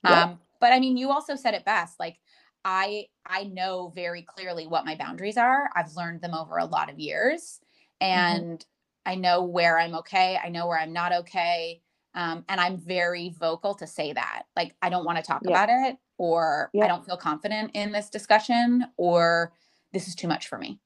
[0.04, 0.24] Yeah.
[0.24, 2.18] um but i mean you also said it best like
[2.64, 6.90] i i know very clearly what my boundaries are i've learned them over a lot
[6.90, 7.60] of years
[8.00, 8.64] and
[9.08, 11.80] i know where i'm okay i know where i'm not okay
[12.14, 15.50] um, and i'm very vocal to say that like i don't want to talk Yeah.
[15.50, 19.52] about it or i don't feel confident in this discussion or
[19.92, 20.78] this is too much for me.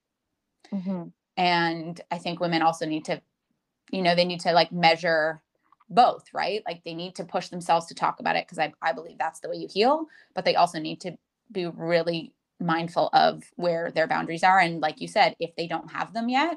[0.71, 1.05] Hmm
[1.37, 3.21] and i think women also need to
[3.91, 5.43] you know they need to like measure
[5.89, 6.63] both right?
[6.67, 9.41] Like they need to push themselves to talk about it because I, I believe that's
[9.41, 11.17] the way you heal but they also need to
[11.51, 15.91] be really mindful of where their boundaries are and like you said if they don't
[15.93, 16.57] have them yet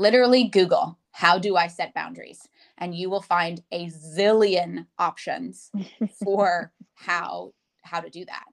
[0.00, 2.48] literally google how do i set boundaries
[2.78, 5.70] and you will find a zillion options
[6.24, 8.44] for how how to do that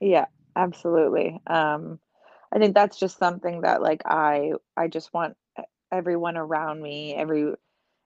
[0.00, 1.40] Yeah, absolutely.
[1.46, 1.98] Um,
[2.52, 5.36] I think that's just something that like I I just want
[5.92, 7.54] everyone around me, every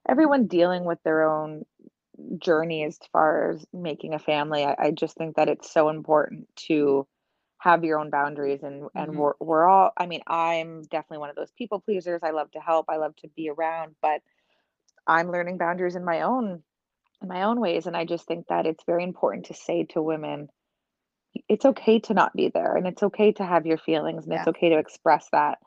[0.08, 1.64] everyone dealing with their own
[2.38, 4.64] journey as far as making a family.
[4.64, 7.06] I, I just think that it's so important to
[7.58, 9.16] have your own boundaries and and Mhm.
[9.16, 12.22] we're we're all I mean, I'm definitely one of those people pleasers.
[12.22, 14.22] I love to help, I love to be around, but
[15.06, 16.62] I'm learning boundaries in my own
[17.22, 20.02] in my own ways and I just think that it's very important to say to
[20.02, 20.48] women
[21.48, 24.48] it's okay to not be there and it's okay to have your feelings and it's
[24.48, 25.58] okay to express that.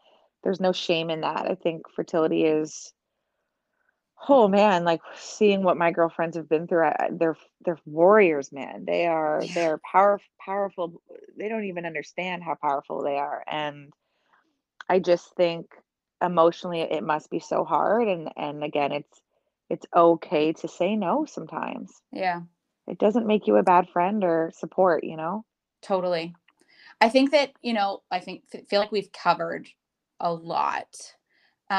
[0.44, 1.46] There's no shame in that.
[1.50, 2.94] I think fertility is
[4.30, 8.86] oh man, like seeing what my girlfriends have been through, I, they're they're warriors, man.
[8.86, 9.54] They are Yeah.
[9.54, 11.02] they're power powerful.
[11.38, 13.44] They don't even understand how powerful they are.
[13.50, 13.92] And
[14.90, 15.68] I just think
[16.22, 19.22] emotionally it must be so hard and and again it's
[19.70, 21.92] it's okay to say no sometimes.
[22.12, 22.42] yeah
[22.88, 25.46] It doesn't make you a bad friend or support, you know?
[25.82, 26.36] Totally.
[27.00, 29.70] I think that, you know, I think feel like we've covered
[30.20, 31.16] a lot.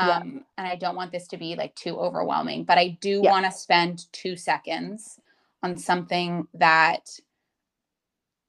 [0.00, 0.18] Yeah.
[0.18, 3.30] Um and I don't want this to be like too overwhelming, but I do Yeah.
[3.30, 5.20] want to spend 2 seconds
[5.62, 7.10] on something that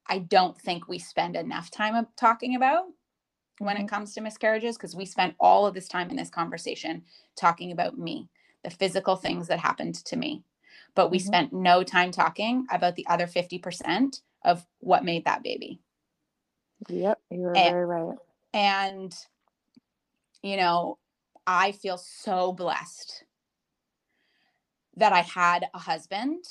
[0.08, 2.86] I don't think we spend enough time talking about
[3.60, 7.04] when it comes to miscarriages because we spent all of this time in this conversation
[7.36, 8.30] talking about me,
[8.64, 10.44] the physical things that happened to me.
[10.96, 11.26] But we Mhm.
[11.28, 15.80] spent no time talking about the other 50% of what made that baby.
[16.90, 18.18] Yep, you're And- very right.
[18.54, 19.16] And,
[20.44, 21.00] you know,
[21.46, 23.26] I feel so blessed
[24.96, 26.44] that I had a husband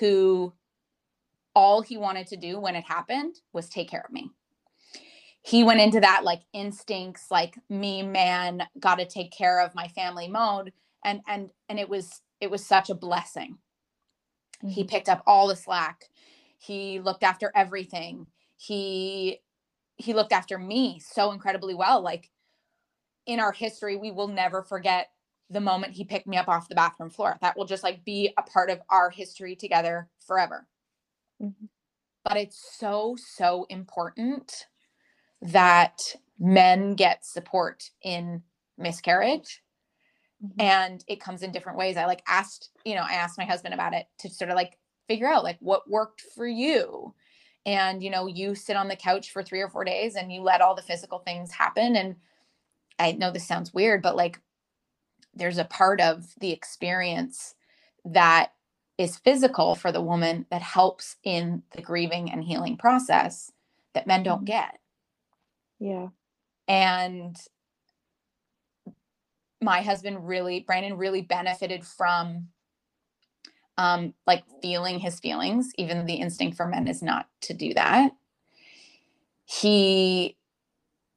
[0.00, 0.52] who
[1.54, 4.30] all he wanted to do when it happened was take care of me.
[5.42, 9.88] He went into that like instincts, like me man, got to take care of my
[9.88, 10.72] family mode
[11.04, 13.58] and and and it was it was such a blessing.
[14.58, 14.68] Mm-hmm.
[14.68, 16.04] He picked up all the slack.
[16.58, 18.26] He looked after everything.
[18.56, 19.40] He
[19.96, 22.00] he looked after me so incredibly well.
[22.00, 22.30] Like
[23.26, 25.08] in our history, we will never forget
[25.50, 27.36] the moment he picked me up off the bathroom floor.
[27.40, 30.66] That will just like be a part of our history together forever.
[31.42, 31.66] Mm-hmm.
[32.24, 34.66] But it's so, so important
[35.42, 36.00] that
[36.38, 38.42] men get support in
[38.78, 39.62] miscarriage.
[40.42, 40.60] Mm-hmm.
[40.60, 41.96] And it comes in different ways.
[41.96, 44.78] I like asked, you know, I asked my husband about it to sort of like
[45.08, 47.14] figure out like what worked for you.
[47.66, 50.42] And, you know, you sit on the couch for three or four days and you
[50.42, 51.94] let all the physical things happen.
[51.96, 52.16] And
[53.02, 54.38] I know this sounds weird, but like
[55.34, 57.54] there's a part of the experience
[58.04, 58.52] that
[58.96, 63.50] is physical for the woman that helps in the grieving and healing process
[63.94, 64.44] that men don't mm-hmm.
[64.46, 64.78] get.
[65.80, 66.08] Yeah.
[66.68, 67.36] And
[69.60, 72.48] my husband really, Brandon really benefited from
[73.78, 78.12] um like feeling his feelings, even the instinct for men is not to do that.
[79.44, 80.36] He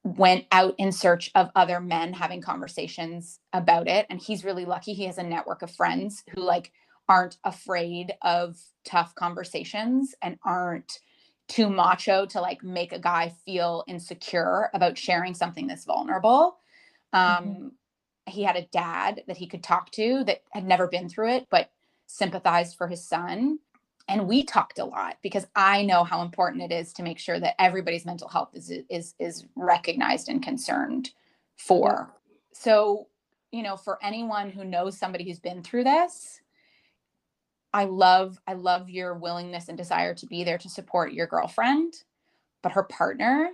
[0.06, 4.94] went out in search of other men having conversations about it and he's really lucky
[4.94, 6.72] he has a network of friends who like
[7.10, 11.00] aren't afraid of tough conversations and aren't
[11.48, 16.58] too macho to like make a guy feel insecure about sharing something that's vulnerable
[17.12, 17.68] um mm-hmm.
[18.28, 21.48] he had a dad that he could talk to that had never been through it
[21.50, 21.72] but
[22.06, 23.58] sympathized for his son
[24.08, 27.40] and we talked a lot because i know how important it is to make sure
[27.40, 31.12] that everybody's mental health is is is recognized and concerned
[31.58, 32.14] for.
[32.54, 33.08] So
[33.56, 36.42] you know for anyone who knows somebody who's been through this
[37.74, 41.94] i love i love your willingness and desire to be there to support your girlfriend
[42.62, 43.50] but her partner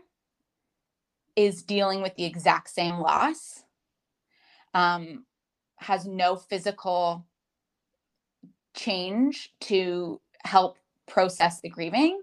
[1.36, 3.64] is dealing with the exact same loss
[4.74, 5.24] um
[5.78, 7.24] has no physical
[8.74, 10.78] change to help
[11.08, 12.22] process the grieving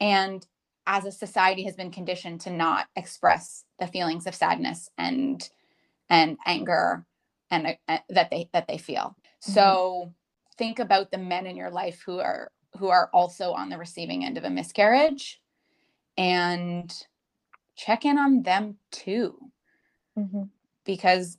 [0.00, 0.46] and
[0.86, 5.50] as a society has been conditioned to not express the feelings of sadness and
[6.08, 7.04] and anger
[7.50, 9.52] and uh, that they that they feel mm-hmm.
[9.52, 10.12] so
[10.56, 14.24] think about the men in your life who are who are also on the receiving
[14.24, 15.40] end of a miscarriage
[16.16, 17.04] and
[17.76, 19.38] check in on them too
[20.18, 20.44] mm-hmm.
[20.84, 21.36] because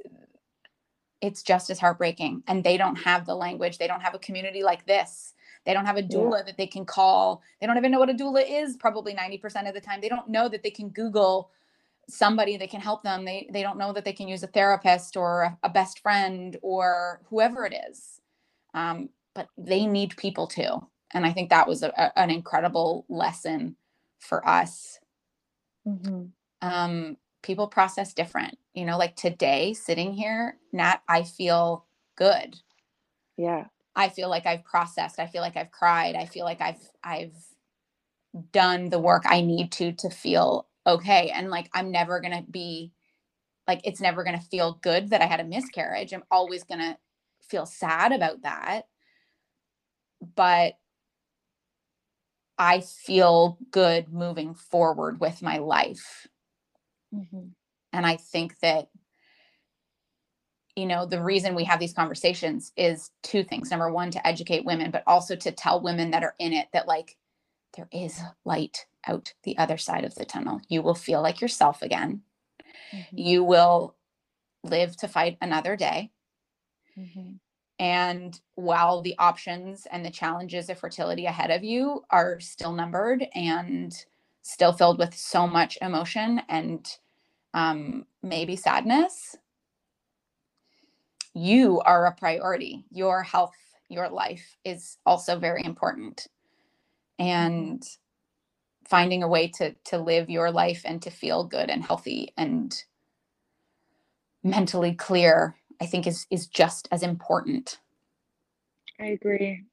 [1.21, 4.63] it's just as heartbreaking and they don't have the language they don't have a community
[4.63, 5.33] like this
[5.69, 6.43] they don't have a doula yeah.
[6.47, 7.43] that they can call.
[7.61, 10.01] They don't even know what a doula is probably 90% of the time.
[10.01, 11.51] They don't know that they can Google
[12.07, 13.23] somebody that can help them.
[13.23, 16.57] They they don't know that they can use a therapist or a, a best friend
[16.63, 18.19] or whoever it is.
[18.73, 20.87] Um, but they need people too.
[21.13, 23.75] And I think that was a, a, an incredible lesson
[24.17, 24.97] for us.
[25.87, 26.29] Mm-hmm.
[26.63, 28.57] Um, people process different.
[28.73, 32.55] You know, like today, sitting here, Nat, I feel good.
[33.37, 33.65] Yeah.
[33.95, 35.19] I feel like I've processed.
[35.19, 36.15] I feel like I've cried.
[36.15, 37.35] I feel like I've I've
[38.51, 41.31] done the work I need to to feel okay.
[41.33, 42.91] And like I'm never going to be
[43.67, 46.13] like it's never going to feel good that I had a miscarriage.
[46.13, 46.97] I'm always going to
[47.41, 48.87] feel sad about that.
[50.35, 50.73] But
[52.57, 56.27] I feel good moving forward with my life.
[57.15, 57.47] Mm-hmm.
[57.93, 58.89] And I think that
[60.79, 64.63] you know the reason we have these conversations is two things number one to educate
[64.63, 67.17] women but also to tell women that are in it that like
[67.75, 71.81] there is light out the other side of the tunnel you will feel like yourself
[71.81, 72.21] again
[72.93, 73.17] mm-hmm.
[73.17, 73.95] you will
[74.63, 76.11] live to fight another day
[76.97, 77.33] mm-hmm.
[77.77, 83.25] and while the options and the challenges of fertility ahead of you are still numbered
[83.35, 84.05] and
[84.41, 86.97] still filled with so much emotion and
[87.53, 89.35] um, maybe sadness
[91.39, 92.85] you are a priority.
[92.91, 93.55] Your health,
[93.87, 96.27] your life is also very important.
[97.19, 97.25] Mm-hmm.
[97.25, 97.83] And
[98.87, 102.83] finding a way to to live your life and to feel good and healthy and
[104.43, 107.79] mentally clear, I think is is just as important.
[108.99, 109.63] I agree.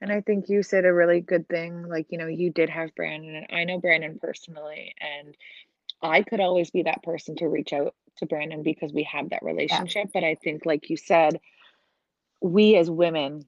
[0.00, 1.88] And I think you said a really good thing.
[1.88, 5.34] Like, you know, you did have Brandon, and I know Brandon personally, and
[6.02, 9.42] I could always be that person to reach out to Brandon because we have that
[9.42, 10.06] relationship.
[10.06, 10.10] Yeah.
[10.20, 11.40] But I think, like you said,
[12.40, 13.46] we as women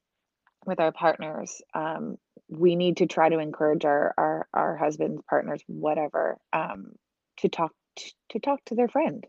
[0.67, 2.17] with our partners, um,
[2.49, 6.93] we need to try to encourage our our our husbands, partners, whatever, um,
[7.39, 9.25] to talk t- to talk to their friend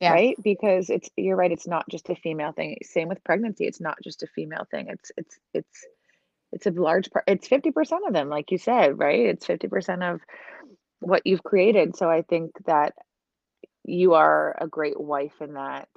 [0.00, 0.12] Yeah.
[0.12, 3.80] right because it's you're right it's not just a female thing same with pregnancy it's
[3.80, 5.86] not just a female thing it's it's it's
[6.52, 10.20] it's a large part it's 50% of them like you said right it's 50% of
[11.00, 12.94] what you've created so i think that
[13.84, 15.88] you are a great wife in that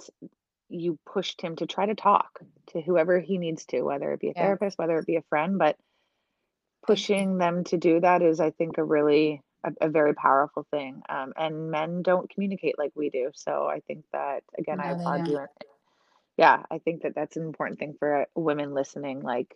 [0.69, 4.29] you pushed him to try to talk to whoever he needs to whether it be
[4.29, 4.43] a Yeah.
[4.43, 5.77] therapist whether it be a friend but
[6.85, 11.01] pushing them to do that is i think a really a, a very powerful thing
[11.09, 14.95] um, and men don't communicate like we do so i think that again i No,
[14.95, 15.39] they applaud you
[16.37, 19.55] yeah i think that that's an important thing for women listening like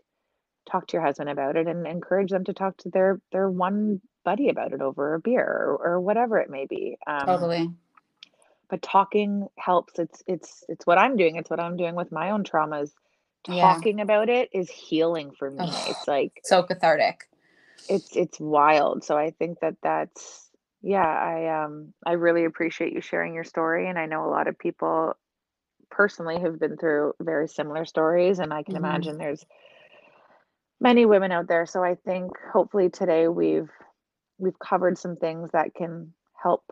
[0.69, 4.01] talk to your husband about it and encourage them to talk to their their one
[4.25, 7.71] buddy about it over a beer or, or whatever it may be um, Totally.
[8.71, 12.31] But talking helps it's it's it's what i'm doing it's what i'm doing with my
[12.31, 12.89] own traumas
[13.47, 13.73] Yeah.
[13.73, 15.87] talking about it is healing for me Ugh.
[15.89, 17.27] it's like So cathartic.
[17.89, 20.49] it's it's wild so i think that that's
[20.81, 24.47] yeah i um i really appreciate you sharing your story and i know a lot
[24.47, 25.15] of people
[25.89, 28.77] personally have been through very similar stories and i can Mhm.
[28.77, 29.45] imagine there's
[30.79, 33.69] many women out there so i think hopefully today we've
[34.37, 36.63] we've covered some things that can help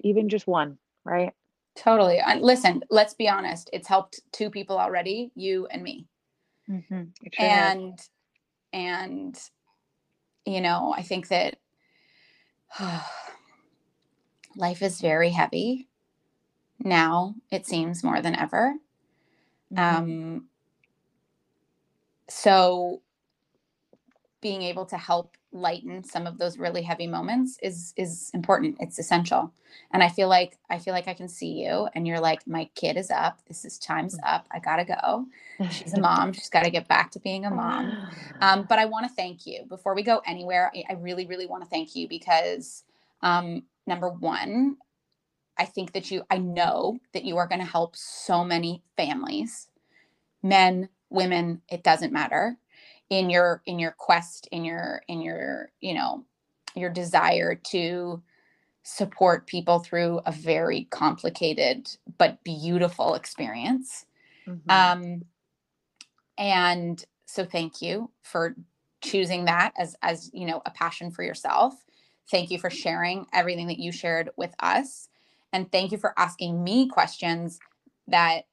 [0.00, 1.32] even just one right
[1.76, 2.20] Totally.
[2.40, 3.70] Listen, let's be honest.
[3.72, 6.06] It's helped two people already, you and me.
[6.68, 7.02] mm-hmm.
[7.22, 7.74] it sure has.
[7.76, 8.00] and
[8.72, 9.40] and
[10.44, 11.56] you know i think that
[14.56, 15.88] life is very heavy
[16.80, 18.74] now it seems more than ever
[19.72, 19.78] Mhm.
[19.78, 20.48] um
[22.28, 23.02] so
[24.40, 28.76] being able to help lighten some of those really heavy moments is is important.
[28.80, 29.52] It's essential.
[29.92, 32.68] And i feel like i feel like i can see you and you're like my
[32.74, 33.40] kid is up.
[33.48, 34.46] This is time's up.
[34.52, 35.26] I gotta go.
[35.70, 36.32] She's a mom.
[36.32, 38.08] She's got to get back to being a mom.
[38.40, 39.64] Um, but I want to thank you.
[39.68, 40.70] Before we go anywhere.
[40.74, 42.84] I, I really, really want to thank you because
[43.22, 44.76] um, number one,
[45.56, 49.68] I think that you, I know that you are going to help so many families,
[50.42, 52.56] men, women, it doesn't matter
[53.10, 56.24] in your, in your quest, in your, in your, you know,
[56.74, 58.22] your desire to
[58.82, 64.06] support people through a very complicated but beautiful experience.
[64.46, 64.70] Mhm.
[64.70, 65.24] Um,
[66.38, 68.56] and so thank you for
[69.02, 71.74] choosing that as as you know a passion for yourself
[72.30, 75.08] thank you for sharing everything that you shared with us
[75.52, 77.60] and thank you for asking me questions
[78.08, 78.46] that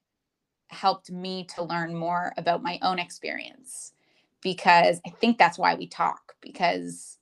[0.67, 3.93] helped me to learn more about my own experience
[4.45, 7.19] because i think that's why we talk because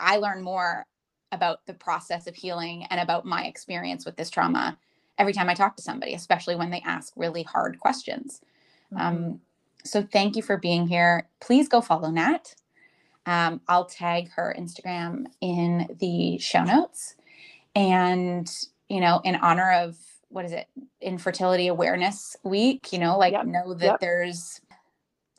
[0.00, 0.86] i learn more
[1.32, 4.78] about the process of healing and about my experience with this trauma
[5.18, 8.40] every time i talk to somebody especially when they ask really hard questions
[8.92, 9.00] Mhm.
[9.00, 9.40] um,
[9.84, 11.28] so thank you for being here.
[11.40, 12.54] Please go follow Nat.
[13.26, 17.16] Um, I'll tag her Instagram in the show notes.
[17.74, 18.50] And,
[18.88, 19.96] you know, in honor of
[20.28, 20.68] what is it,
[21.00, 24.00] Infertility Awareness Week, you know, like Yep, know that yep.
[24.00, 24.60] there's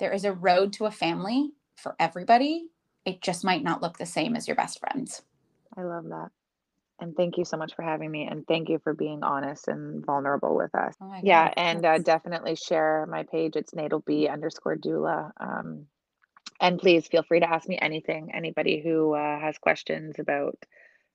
[0.03, 2.65] there is a road to a family for everybody.
[3.05, 5.21] It just might not look the same as your best friends.
[5.77, 6.27] I love that.
[6.99, 8.27] And thank you so much for having me.
[8.29, 10.93] And thank you for being honest and vulnerable with us.
[11.01, 11.45] Oh Yeah.
[11.45, 13.55] God, And uh, definitely share my page.
[13.55, 15.31] It's natal b underscore doula.
[15.39, 15.85] Um,
[16.59, 18.31] and please feel free to ask me anything.
[18.33, 20.57] Anybody who uh, has questions about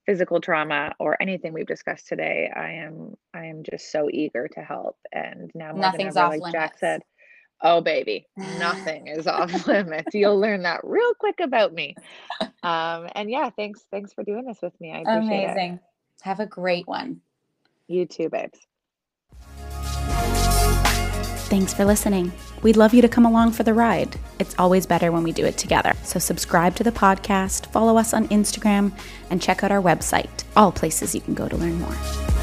[0.07, 4.61] physical trauma or anything we've discussed today, I am I am just so eager to
[4.61, 4.97] help.
[5.13, 7.03] And now Nothing's ever, off like Jack said,
[7.63, 10.15] oh baby, nothing is off limits.
[10.15, 11.97] You'll learn that real quick about me.
[12.63, 14.93] Um, and yeah, thanks thanks for doing this with me.
[14.93, 15.45] I appreciate it.
[15.45, 15.81] Amazing.
[16.23, 17.21] Have a great one.
[17.87, 18.59] You too, babes.
[21.49, 22.31] Thanks for listening.
[22.63, 24.19] We'd love you to come along for the ride.
[24.39, 25.95] It's always better when we do it together.
[26.05, 28.93] So, subscribe to the podcast, follow us on Instagram,
[29.31, 32.38] and check out our website, all places you can go to learn more.